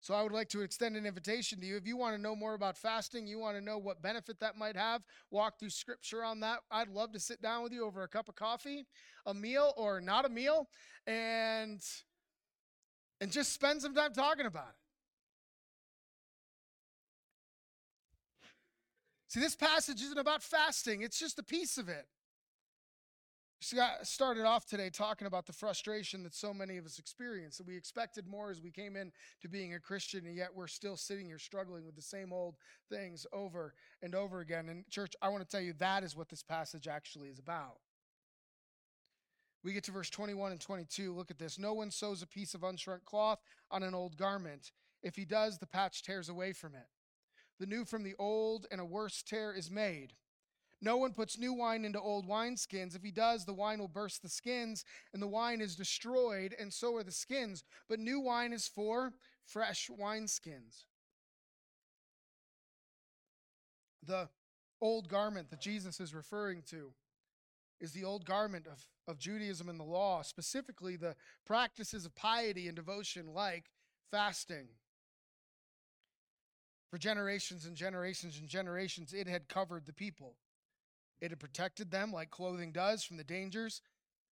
[0.00, 1.76] So I would like to extend an invitation to you.
[1.76, 4.56] If you want to know more about fasting, you want to know what benefit that
[4.56, 6.60] might have, walk through scripture on that.
[6.70, 8.86] I'd love to sit down with you over a cup of coffee,
[9.26, 10.68] a meal or not a meal,
[11.06, 11.82] and
[13.20, 14.74] and just spend some time talking about it.
[19.28, 22.06] See, this passage isn't about fasting, it's just a piece of it.
[23.60, 27.58] Started off today talking about the frustration that so many of us experience.
[27.58, 29.10] That we expected more as we came in
[29.42, 32.54] to being a Christian, and yet we're still sitting here struggling with the same old
[32.88, 34.68] things over and over again.
[34.68, 37.78] And, church, I want to tell you that is what this passage actually is about.
[39.64, 41.12] We get to verse 21 and 22.
[41.12, 41.58] Look at this.
[41.58, 43.40] No one sews a piece of unshrunk cloth
[43.72, 44.70] on an old garment.
[45.02, 46.86] If he does, the patch tears away from it.
[47.58, 50.12] The new from the old, and a worse tear is made.
[50.80, 52.94] No one puts new wine into old wineskins.
[52.94, 56.72] If he does, the wine will burst the skins, and the wine is destroyed, and
[56.72, 57.64] so are the skins.
[57.88, 59.12] But new wine is for
[59.44, 60.84] fresh wineskins.
[64.06, 64.28] The
[64.80, 66.92] old garment that Jesus is referring to
[67.80, 72.68] is the old garment of, of Judaism and the law, specifically the practices of piety
[72.68, 73.70] and devotion like
[74.10, 74.68] fasting.
[76.90, 80.36] For generations and generations and generations, it had covered the people.
[81.20, 83.80] It had protected them like clothing does from the dangers.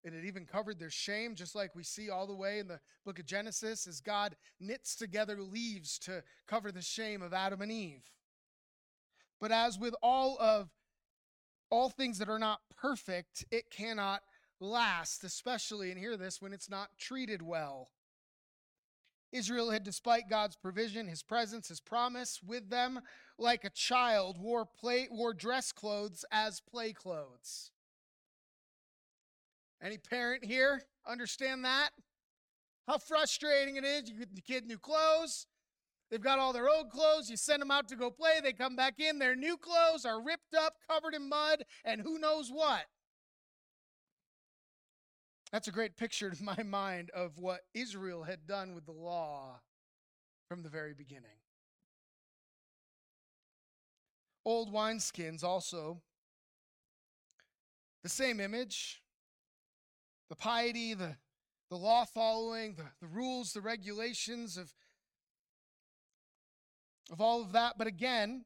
[0.05, 2.81] It had even covered their shame, just like we see all the way in the
[3.05, 7.73] book of Genesis as God knits together leaves to cover the shame of Adam and
[7.73, 8.13] Eve.
[9.41, 10.71] But as with all of
[11.71, 14.23] all things that are not perfect, it cannot
[14.61, 17.91] last, especially, and hear this, when it's not treated well.
[19.37, 23.01] Israel had, despite God's provision, his presence, his promise with them,
[23.39, 27.71] like a child, wore, play, wore dress clothes as play clothes.
[29.83, 31.91] Any parent here understand that?
[32.87, 34.09] How frustrating it is.
[34.09, 35.47] You get the kid new clothes.
[36.11, 37.29] They've got all their old clothes.
[37.29, 38.41] You send them out to go play.
[38.43, 39.19] They come back in.
[39.19, 42.85] Their new clothes are ripped up, covered in mud, and who knows what.
[45.53, 49.61] That's a great picture in my mind of what Israel had done with the law
[50.49, 51.39] from the very beginning.
[54.45, 56.01] Old wineskins also,
[58.05, 59.03] the same image,
[60.29, 61.17] the piety, the,
[61.69, 64.73] the law following, the, the rules, the regulations of,
[67.11, 67.75] of all of that.
[67.77, 68.45] But again,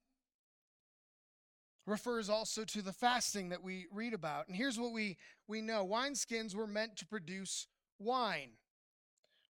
[1.87, 4.47] refers also to the fasting that we read about.
[4.47, 5.17] And here's what we,
[5.49, 7.67] we know wineskins were meant to produce
[7.99, 8.51] wine,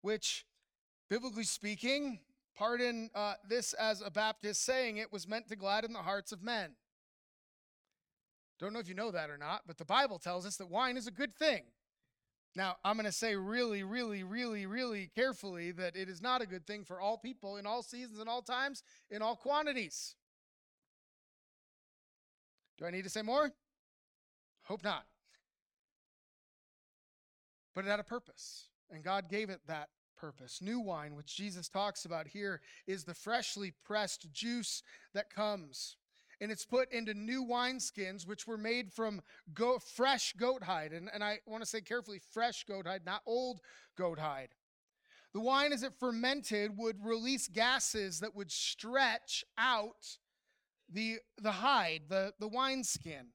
[0.01, 0.45] which,
[1.09, 2.19] biblically speaking,
[2.55, 6.43] pardon uh, this as a Baptist saying it, was meant to gladden the hearts of
[6.43, 6.71] men.
[8.59, 10.97] Don't know if you know that or not, but the Bible tells us that wine
[10.97, 11.63] is a good thing.
[12.55, 16.47] Now, I'm going to say really, really, really, really carefully that it is not a
[16.47, 20.15] good thing for all people in all seasons and all times, in all quantities.
[22.79, 23.51] Do I need to say more?
[24.63, 25.05] Hope not.
[27.75, 30.61] But it had a purpose, and God gave it that purpose.
[30.61, 34.81] New wine, which Jesus talks about here, is the freshly pressed juice
[35.13, 35.97] that comes.
[36.41, 39.21] And it's put into new wineskins, which were made from
[39.53, 40.93] go- fresh goat hide.
[40.93, 43.59] And, and I want to say carefully fresh goat hide, not old
[43.97, 44.49] goat hide.
[45.33, 50.17] The wine, as it fermented, would release gases that would stretch out
[50.91, 53.27] the, the hide, the, the wineskin.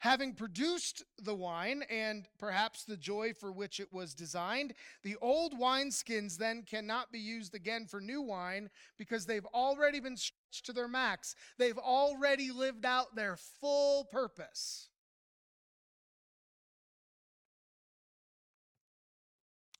[0.00, 4.72] Having produced the wine and perhaps the joy for which it was designed,
[5.02, 10.16] the old wineskins then cannot be used again for new wine because they've already been
[10.16, 11.34] stretched to their max.
[11.58, 14.88] They've already lived out their full purpose.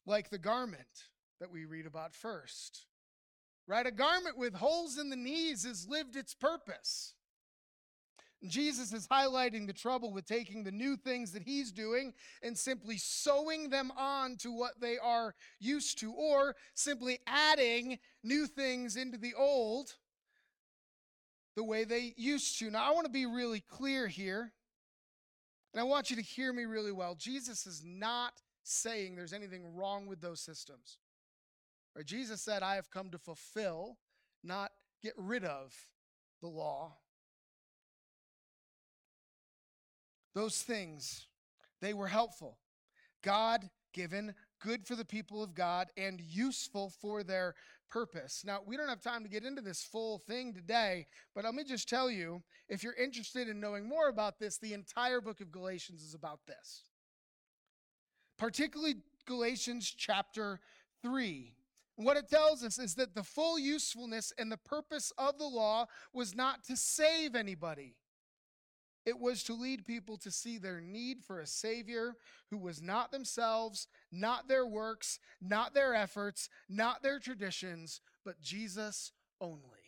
[0.05, 1.09] Like the garment
[1.41, 2.85] that we read about first.
[3.71, 3.87] Right?
[3.87, 7.15] A garment with holes in the knees has lived its purpose.
[8.45, 12.13] Jesus is highlighting the trouble with taking the new things that he's doing
[12.43, 18.49] and simply sewing them on to what they are used to, or simply adding new
[18.49, 19.95] things into the old
[21.55, 22.73] the way they used to.
[22.73, 24.53] Now, I want to be really clear here,
[25.73, 27.15] and I want you to hear me really well.
[27.15, 28.33] Jesus is not
[28.65, 30.99] saying there's anything wrong with those systems.
[31.97, 32.07] Right?
[32.07, 33.99] Jesus said, I have come to fulfill,
[34.43, 34.71] not
[35.03, 35.75] get rid of
[36.41, 36.97] the law
[40.35, 41.27] Those things,
[41.81, 42.59] they were helpful.
[43.23, 47.55] God given, good for the people of God, and useful for their
[47.91, 48.45] purpose.
[48.47, 51.65] Now, we don't have time to get into this full thing today, but let me
[51.65, 55.51] just tell you if you're interested in knowing more about this, the entire book of
[55.51, 56.85] Galatians is about this.
[58.39, 58.95] Particularly
[59.27, 60.61] Galatians chapter
[61.03, 61.53] 3.
[62.01, 65.85] What it tells us is that the full usefulness and the purpose of the law
[66.15, 67.95] was not to save anybody.
[69.05, 72.15] It was to lead people to see their need for a Savior
[72.51, 79.13] who was not themselves, not their works, not their efforts, not their traditions, but Jesus
[79.39, 79.80] only.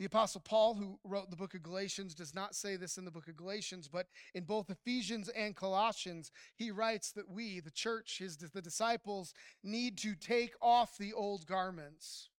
[0.00, 3.10] The Apostle Paul, who wrote the book of Galatians, does not say this in the
[3.10, 8.16] book of Galatians, but in both Ephesians and Colossians, he writes that we, the church,
[8.18, 12.30] his, the disciples, need to take off the old garments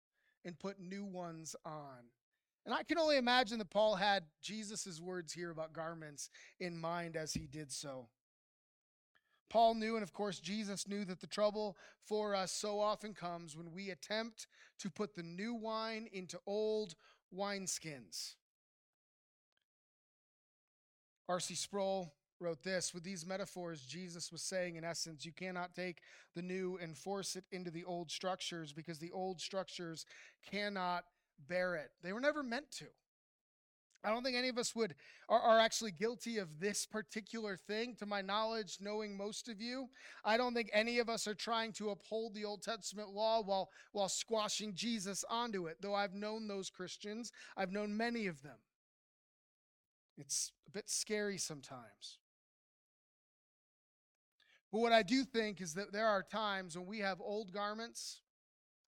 [0.43, 2.09] and put new ones on.
[2.65, 7.15] And I can only imagine that Paul had Jesus' words here about garments in mind
[7.15, 8.07] as he did so.
[9.51, 13.55] Paul knew, and of course, Jesus knew, that the trouble for us so often comes
[13.55, 14.47] when we attempt
[14.79, 16.95] to put the new wine into old
[17.35, 18.35] wineskins.
[21.29, 21.55] R.C.
[21.55, 25.99] Sproul wrote this With these metaphors, Jesus was saying, in essence, you cannot take
[26.35, 30.05] the new and force it into the old structures because the old structures
[30.49, 31.05] cannot
[31.47, 31.91] bear it.
[32.03, 32.85] They were never meant to.
[34.03, 34.95] I don't think any of us would
[35.29, 37.95] are, are, actually guilty of this particular thing.
[37.99, 39.89] To my knowledge, knowing most of you,
[40.25, 43.69] I don't think any of us are trying to uphold the Old Testament law while
[43.91, 45.77] while squashing Jesus onto it.
[45.81, 48.57] Though I've known those Christians, I've known many of them.
[50.17, 52.17] It's a bit scary sometimes.
[54.71, 58.21] But what I do think is that there are times when we have old garments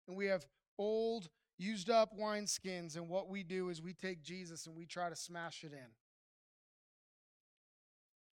[0.07, 0.45] and we have
[0.77, 5.09] old used up wineskins, and what we do is we take Jesus and we try
[5.09, 5.89] to smash it in.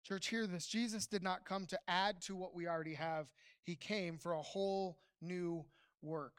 [0.04, 0.66] Church, hear this.
[0.66, 3.28] Jesus did not come to add to what we already have,
[3.64, 5.66] He came for a whole new
[6.02, 6.38] work.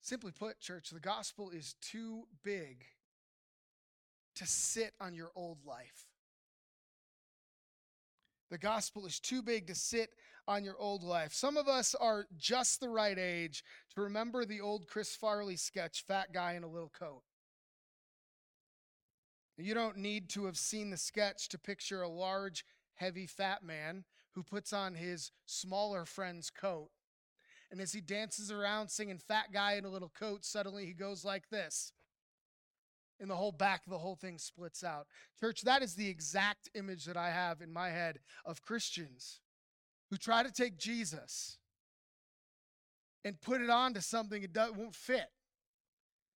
[0.00, 2.84] Simply put, church, the gospel is too big
[4.36, 6.08] to sit on your old life.
[8.50, 10.10] The gospel is too big to sit
[10.46, 11.32] on your old life.
[11.32, 13.64] Some of us are just the right age
[13.94, 17.22] to remember the old Chris Farley sketch, Fat Guy in a Little Coat.
[19.56, 22.64] You don't need to have seen the sketch to picture a large,
[22.94, 26.90] heavy, fat man who puts on his smaller friend's coat.
[27.70, 31.24] And as he dances around singing Fat Guy in a Little Coat, suddenly he goes
[31.24, 31.92] like this
[33.20, 35.06] and the whole back the whole thing splits out.
[35.38, 39.40] Church, that is the exact image that I have in my head of Christians
[40.10, 41.58] who try to take Jesus
[43.24, 45.28] and put it onto something it won't fit.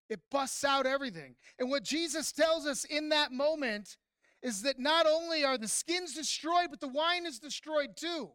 [0.08, 1.34] It busts out everything.
[1.58, 3.96] And what Jesus tells us in that moment
[4.42, 8.30] is that not only are the skins destroyed, but the wine is destroyed too.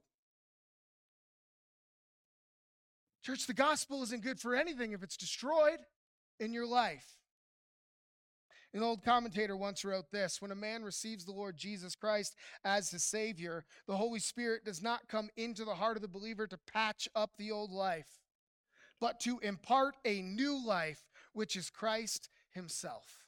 [3.23, 5.79] Church, the gospel isn't good for anything if it's destroyed
[6.39, 7.22] in your life.
[8.73, 12.89] An old commentator once wrote this When a man receives the Lord Jesus Christ as
[12.89, 16.57] his Savior, the Holy Spirit does not come into the heart of the believer to
[16.57, 18.19] patch up the old life,
[18.99, 21.03] but to impart a new life,
[21.33, 23.19] which is Christ Himself.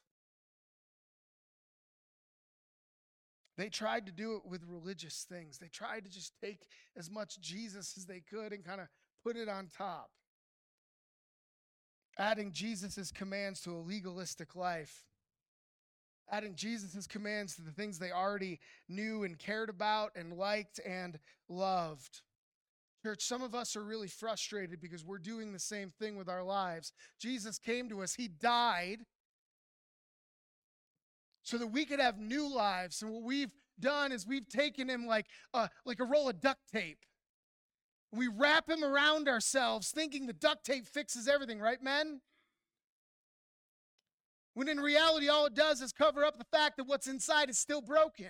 [3.58, 5.60] They tried to do it with religious things.
[5.60, 6.68] They tried to just take
[6.98, 8.88] as much Jesus as they could and kind of
[9.24, 10.10] put it on top.
[12.18, 15.06] Adding Jesus' commands to a legalistic life
[16.32, 18.60] adding Jesus' commands to the things they already
[18.90, 22.22] knew and cared about and liked and loved.
[23.04, 26.44] Church, some of us are really frustrated because we're doing the same thing with our
[26.44, 26.92] lives.
[27.20, 29.06] Jesus came to us, He died
[31.44, 33.04] so that we could have new lives.
[33.04, 36.62] And what we've done is we've taken Him like a, like a roll of duct
[36.72, 37.06] tape
[38.12, 42.22] We wrap him around ourselves thinking the duct tape fixes everything, right, men?
[44.56, 47.60] When in reality, all it does is cover up the fact that what's inside is
[47.60, 48.30] still broken.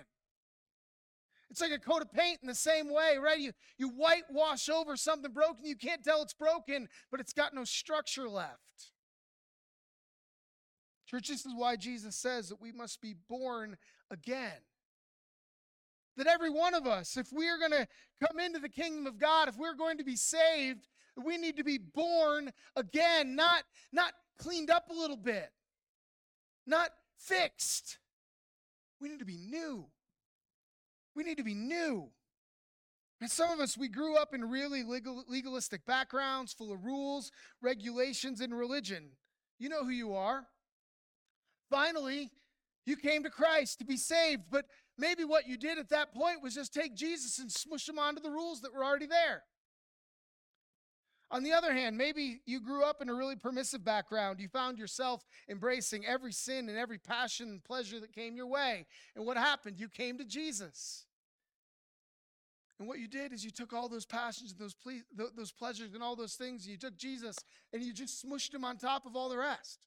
[1.52, 3.40] It's like a coat of paint in the same way, right?
[3.40, 7.64] You, you whitewash over something broken, you can't tell it's broken, but it's got no
[7.64, 8.92] structure left.
[11.08, 13.78] Church, this is why Jesus says that we must be born
[14.10, 14.52] again.
[16.18, 17.88] That every one of us, if we are going to
[18.20, 20.88] come into the kingdom of God, if we're going to be saved,
[21.24, 23.64] we need to be born again, not,
[23.94, 25.52] not cleaned up a little bit,
[26.66, 28.00] not fixed.
[29.00, 29.86] We need to be new.
[31.16, 32.10] We need to be new.
[33.22, 37.32] And some of us, we grew up in really legal, legalistic backgrounds full of rules,
[37.62, 39.12] regulations, and religion.
[39.58, 40.46] You know who you are.
[41.70, 42.30] Finally,
[42.86, 44.66] you came to Christ to be saved, but
[44.98, 48.22] maybe what you did at that point was just take Jesus and smush him onto
[48.22, 49.44] the rules that were already there.
[51.32, 54.40] On the other hand, maybe you grew up in a really permissive background.
[54.40, 58.86] You found yourself embracing every sin and every passion and pleasure that came your way.
[59.16, 59.80] And what happened?
[59.80, 61.06] You came to Jesus.
[62.80, 65.94] And what you did is you took all those passions and those, ple- those pleasures
[65.94, 67.38] and all those things, and you took Jesus
[67.74, 69.80] and you just smushed him on top of all the rest.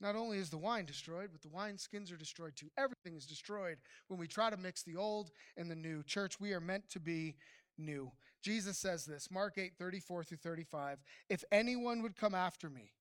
[0.00, 2.70] Not only is the wine destroyed, but the wine skins are destroyed too.
[2.78, 3.76] Everything is destroyed
[4.08, 6.02] when we try to mix the old and the new.
[6.02, 7.36] Church, we are meant to be
[7.80, 8.12] new.
[8.42, 10.98] Jesus says this, Mark 8, 34 through 35.
[11.28, 12.92] If anyone would come after me,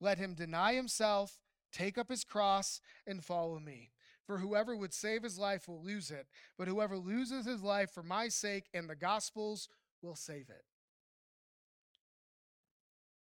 [0.00, 1.40] let him deny himself,
[1.72, 3.92] take up his cross, and follow me.
[4.24, 6.26] For whoever would save his life will lose it,
[6.56, 9.68] but whoever loses his life for my sake and the gospel's
[10.02, 10.64] will save it.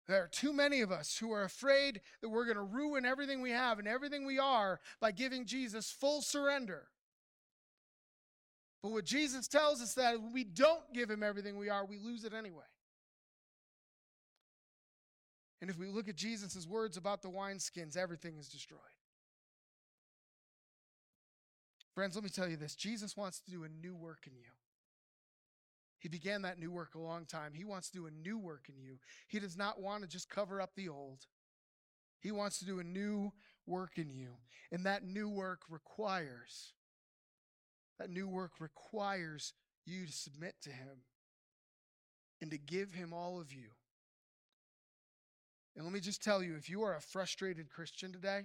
[0.06, 3.40] There are too many of us who are afraid that we're going to ruin everything
[3.40, 6.88] we have and everything we are by giving Jesus full surrender.
[8.84, 11.98] But what Jesus tells us that when we don't give him everything we are, we
[11.98, 12.66] lose it anyway.
[15.62, 18.80] And if we look at Jesus' words about the wineskins, everything is destroyed.
[21.94, 24.50] Friends, let me tell you this Jesus wants to do a new work in you.
[25.98, 27.54] He began that new work a long time.
[27.54, 28.98] He wants to do a new work in you.
[29.28, 31.20] He does not want to just cover up the old.
[32.20, 33.32] He wants to do a new
[33.66, 34.32] work in you.
[34.70, 36.74] And that new work requires
[37.98, 39.52] that new work requires
[39.86, 41.02] you to submit to him
[42.40, 43.68] and to give him all of you.
[45.76, 48.42] And let me just tell you if you are a frustrated Christian today,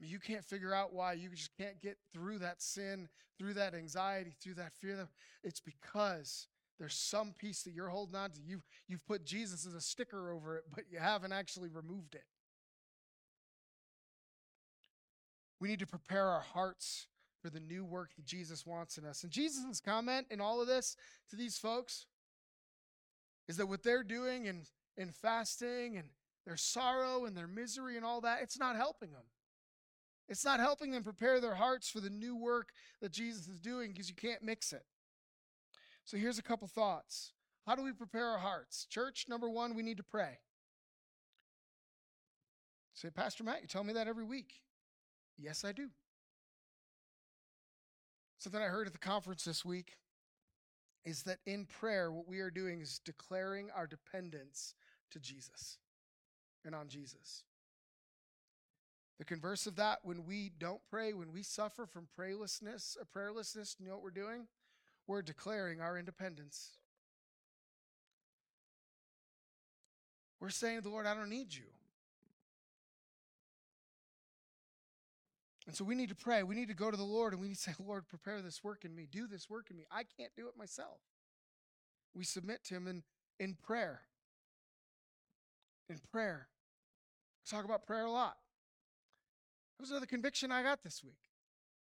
[0.00, 1.12] you can't figure out why.
[1.12, 5.08] You just can't get through that sin, through that anxiety, through that fear.
[5.42, 8.40] It's because there's some piece that you're holding on to.
[8.44, 12.24] You've, you've put Jesus as a sticker over it, but you haven't actually removed it.
[15.60, 17.06] We need to prepare our hearts
[17.44, 19.22] for the new work that Jesus wants in us.
[19.22, 20.96] And Jesus' comment in all of this
[21.28, 22.06] to these folks
[23.48, 24.62] is that what they're doing in,
[24.96, 26.08] in fasting and
[26.46, 29.24] their sorrow and their misery and all that, it's not helping them.
[30.26, 32.70] It's not helping them prepare their hearts for the new work
[33.02, 34.86] that Jesus is doing because you can't mix it.
[36.06, 37.32] So here's a couple thoughts.
[37.66, 38.86] How do we prepare our hearts?
[38.88, 40.38] Church, number one, we need to pray.
[42.94, 44.62] Say, Pastor Matt, you tell me that every week.
[45.36, 45.90] Yes, I do.
[48.44, 49.96] Something I heard at the conference this week
[51.06, 54.74] is that in prayer, what we are doing is declaring our dependence
[55.12, 55.78] to Jesus
[56.62, 57.44] and on Jesus.
[59.18, 63.76] The converse of that, when we don't pray, when we suffer from prayerlessness, a prayerlessness,
[63.80, 64.46] you know what we're doing?
[65.06, 66.72] We're declaring our independence.
[70.38, 71.73] We're saying to the Lord, I don't need you.
[75.66, 76.42] And so we need to pray.
[76.42, 78.62] We need to go to the Lord and we need to say, Lord, prepare this
[78.62, 79.06] work in me.
[79.10, 79.84] Do this work in me.
[79.90, 81.00] I can't do it myself.
[82.14, 83.02] We submit to Him in,
[83.40, 84.02] in prayer.
[85.88, 86.48] In prayer.
[87.44, 88.36] We talk about prayer a lot.
[89.78, 91.18] That was another conviction I got this week.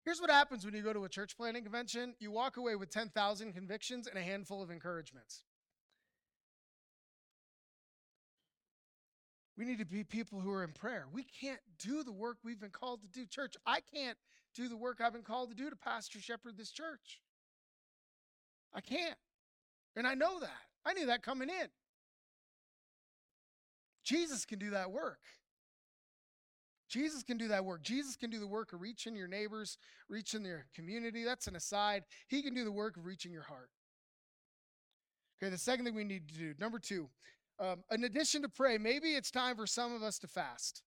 [0.06, 2.90] Here's what happens when you go to a church planting convention you walk away with
[2.90, 5.44] 10,000 convictions and a handful of encouragements.
[9.62, 11.06] We need to be people who are in prayer.
[11.14, 13.28] We can't do the work we've been called to do.
[13.28, 14.18] Church, I can't
[14.56, 17.22] do the work I've been called to do to pastor shepherd this church.
[18.74, 19.20] I can't.
[19.96, 20.50] And I know that.
[20.84, 21.68] I knew that coming in.
[24.04, 25.20] Jesus can do that work.
[26.90, 27.84] Jesus can do that work.
[27.84, 29.78] Jesus can do the work of reaching your neighbors,
[30.10, 31.24] reaching their community.
[31.24, 32.06] That's an aside.
[32.30, 33.70] He can do the work of reaching your heart.
[35.38, 37.10] Okay, the second thing we need to do, number two,
[37.62, 40.82] um, in addition to pray, maybe it's time for some of us to fast.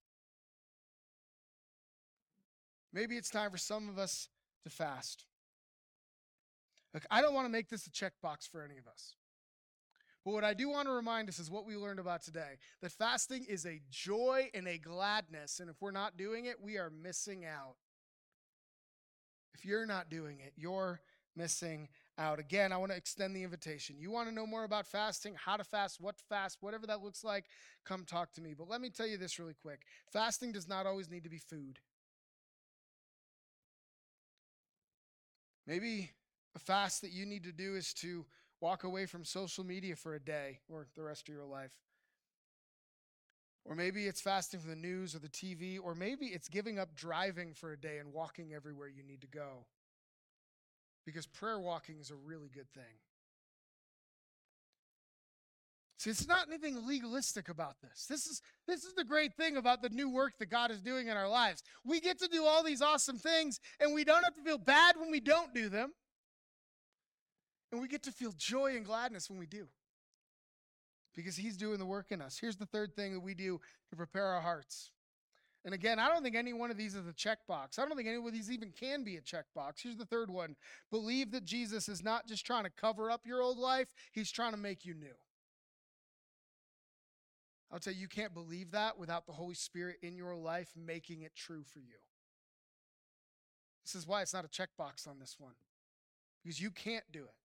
[2.92, 4.28] Maybe it's time for some of us
[4.64, 5.26] to fast.
[6.92, 9.14] Look, I don't want to make this a checkbox for any of us.
[10.24, 12.92] But what I do want to remind us is what we learned about today that
[12.92, 15.60] fasting is a joy and a gladness.
[15.60, 17.76] And if we're not doing it, we are missing out.
[19.54, 21.00] If you're not doing it, you're
[21.36, 22.38] missing out.
[22.38, 23.96] Again, I want to extend the invitation.
[23.98, 27.02] You want to know more about fasting, how to fast, what to fast, whatever that
[27.02, 27.44] looks like,
[27.84, 28.54] come talk to me.
[28.54, 31.38] But let me tell you this really quick fasting does not always need to be
[31.38, 31.80] food.
[35.66, 36.10] Maybe
[36.54, 38.26] a fast that you need to do is to
[38.60, 41.72] walk away from social media for a day or the rest of your life.
[43.64, 46.94] Or maybe it's fasting from the news or the TV, or maybe it's giving up
[46.94, 49.64] driving for a day and walking everywhere you need to go.
[51.04, 53.00] Because prayer walking is a really good thing.
[56.04, 58.04] See, it's not anything legalistic about this.
[58.06, 61.08] This is this is the great thing about the new work that God is doing
[61.08, 61.62] in our lives.
[61.82, 64.96] We get to do all these awesome things and we don't have to feel bad
[64.98, 65.92] when we don't do them.
[67.72, 69.66] And we get to feel joy and gladness when we do.
[71.16, 72.38] Because he's doing the work in us.
[72.38, 74.90] Here's the third thing that we do to prepare our hearts.
[75.64, 77.78] And again, I don't think any one of these is a checkbox.
[77.78, 79.82] I don't think any of these even can be a checkbox.
[79.82, 80.56] Here's the third one
[80.90, 84.52] believe that Jesus is not just trying to cover up your old life, he's trying
[84.52, 85.14] to make you new.
[87.72, 91.22] I'll tell you, you can't believe that without the Holy Spirit in your life making
[91.22, 91.96] it true for you.
[93.84, 95.54] This is why it's not a checkbox on this one,
[96.42, 97.43] because you can't do it.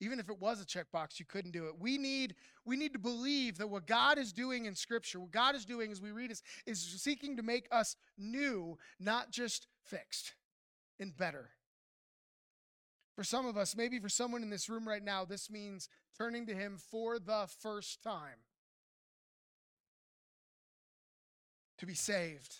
[0.00, 1.72] Even if it was a checkbox, you couldn't do it.
[1.78, 5.56] We need, we need to believe that what God is doing in Scripture, what God
[5.56, 10.34] is doing as we read is, is seeking to make us new, not just fixed
[11.00, 11.50] and better.
[13.16, 16.46] For some of us, maybe for someone in this room right now, this means turning
[16.46, 18.38] to Him for the first time
[21.78, 22.54] to be saved.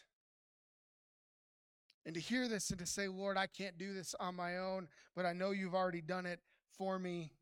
[2.04, 4.88] And to hear this and to say, Lord, I can't do this on my own,
[5.14, 6.40] but I know you've already done it
[6.78, 7.32] for me.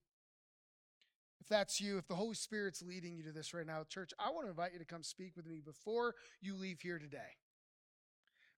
[1.41, 4.31] If that's you, if the Holy Spirit's leading you to this right now, church, I
[4.31, 7.37] want to invite you to come speak with me before you leave here today.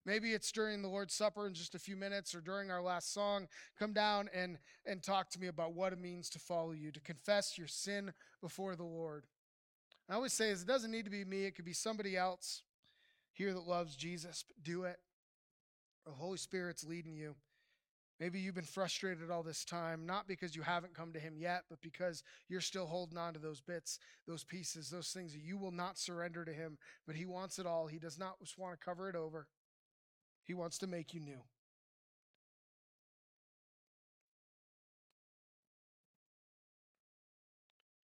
[0.05, 3.13] Maybe it's during the Lord's Supper in just a few minutes or during our last
[3.13, 3.47] song.
[3.77, 7.01] Come down and, and talk to me about what it means to follow you, to
[7.01, 9.25] confess your sin before the Lord.
[10.09, 12.63] I always say is it doesn't need to be me, it could be somebody else
[13.33, 14.97] here that loves Jesus, but do it.
[16.05, 17.35] The Holy Spirit's leading you.
[18.19, 21.63] Maybe you've been frustrated all this time, not because you haven't come to Him yet,
[21.69, 23.97] but because you're still holding on to those bits,
[24.27, 26.77] those pieces, those things that you will not surrender to Him.
[27.07, 27.87] But He wants it all.
[27.87, 29.47] He does not just want to cover it over,
[30.43, 31.39] He wants to make you new.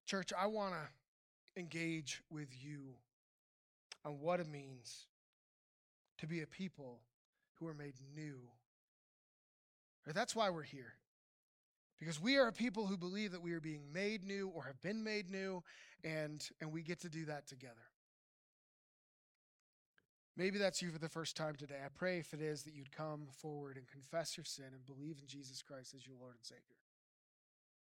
[0.06, 2.82] Church, I want to engage with you
[4.06, 5.08] on what it means
[6.20, 7.00] to be a people
[7.56, 8.38] who are made new
[10.12, 10.94] that's why we're here.
[12.00, 14.82] Because we are a people who believe that we are being made new or have
[14.82, 15.64] been made new,
[16.04, 17.76] and, and we get to do that together.
[20.36, 21.76] Maybe that's you for the first time today.
[21.86, 25.20] I pray if it is that you'd come forward and confess your sin and believe
[25.22, 26.83] in Jesus Christ as your Lord and Savior.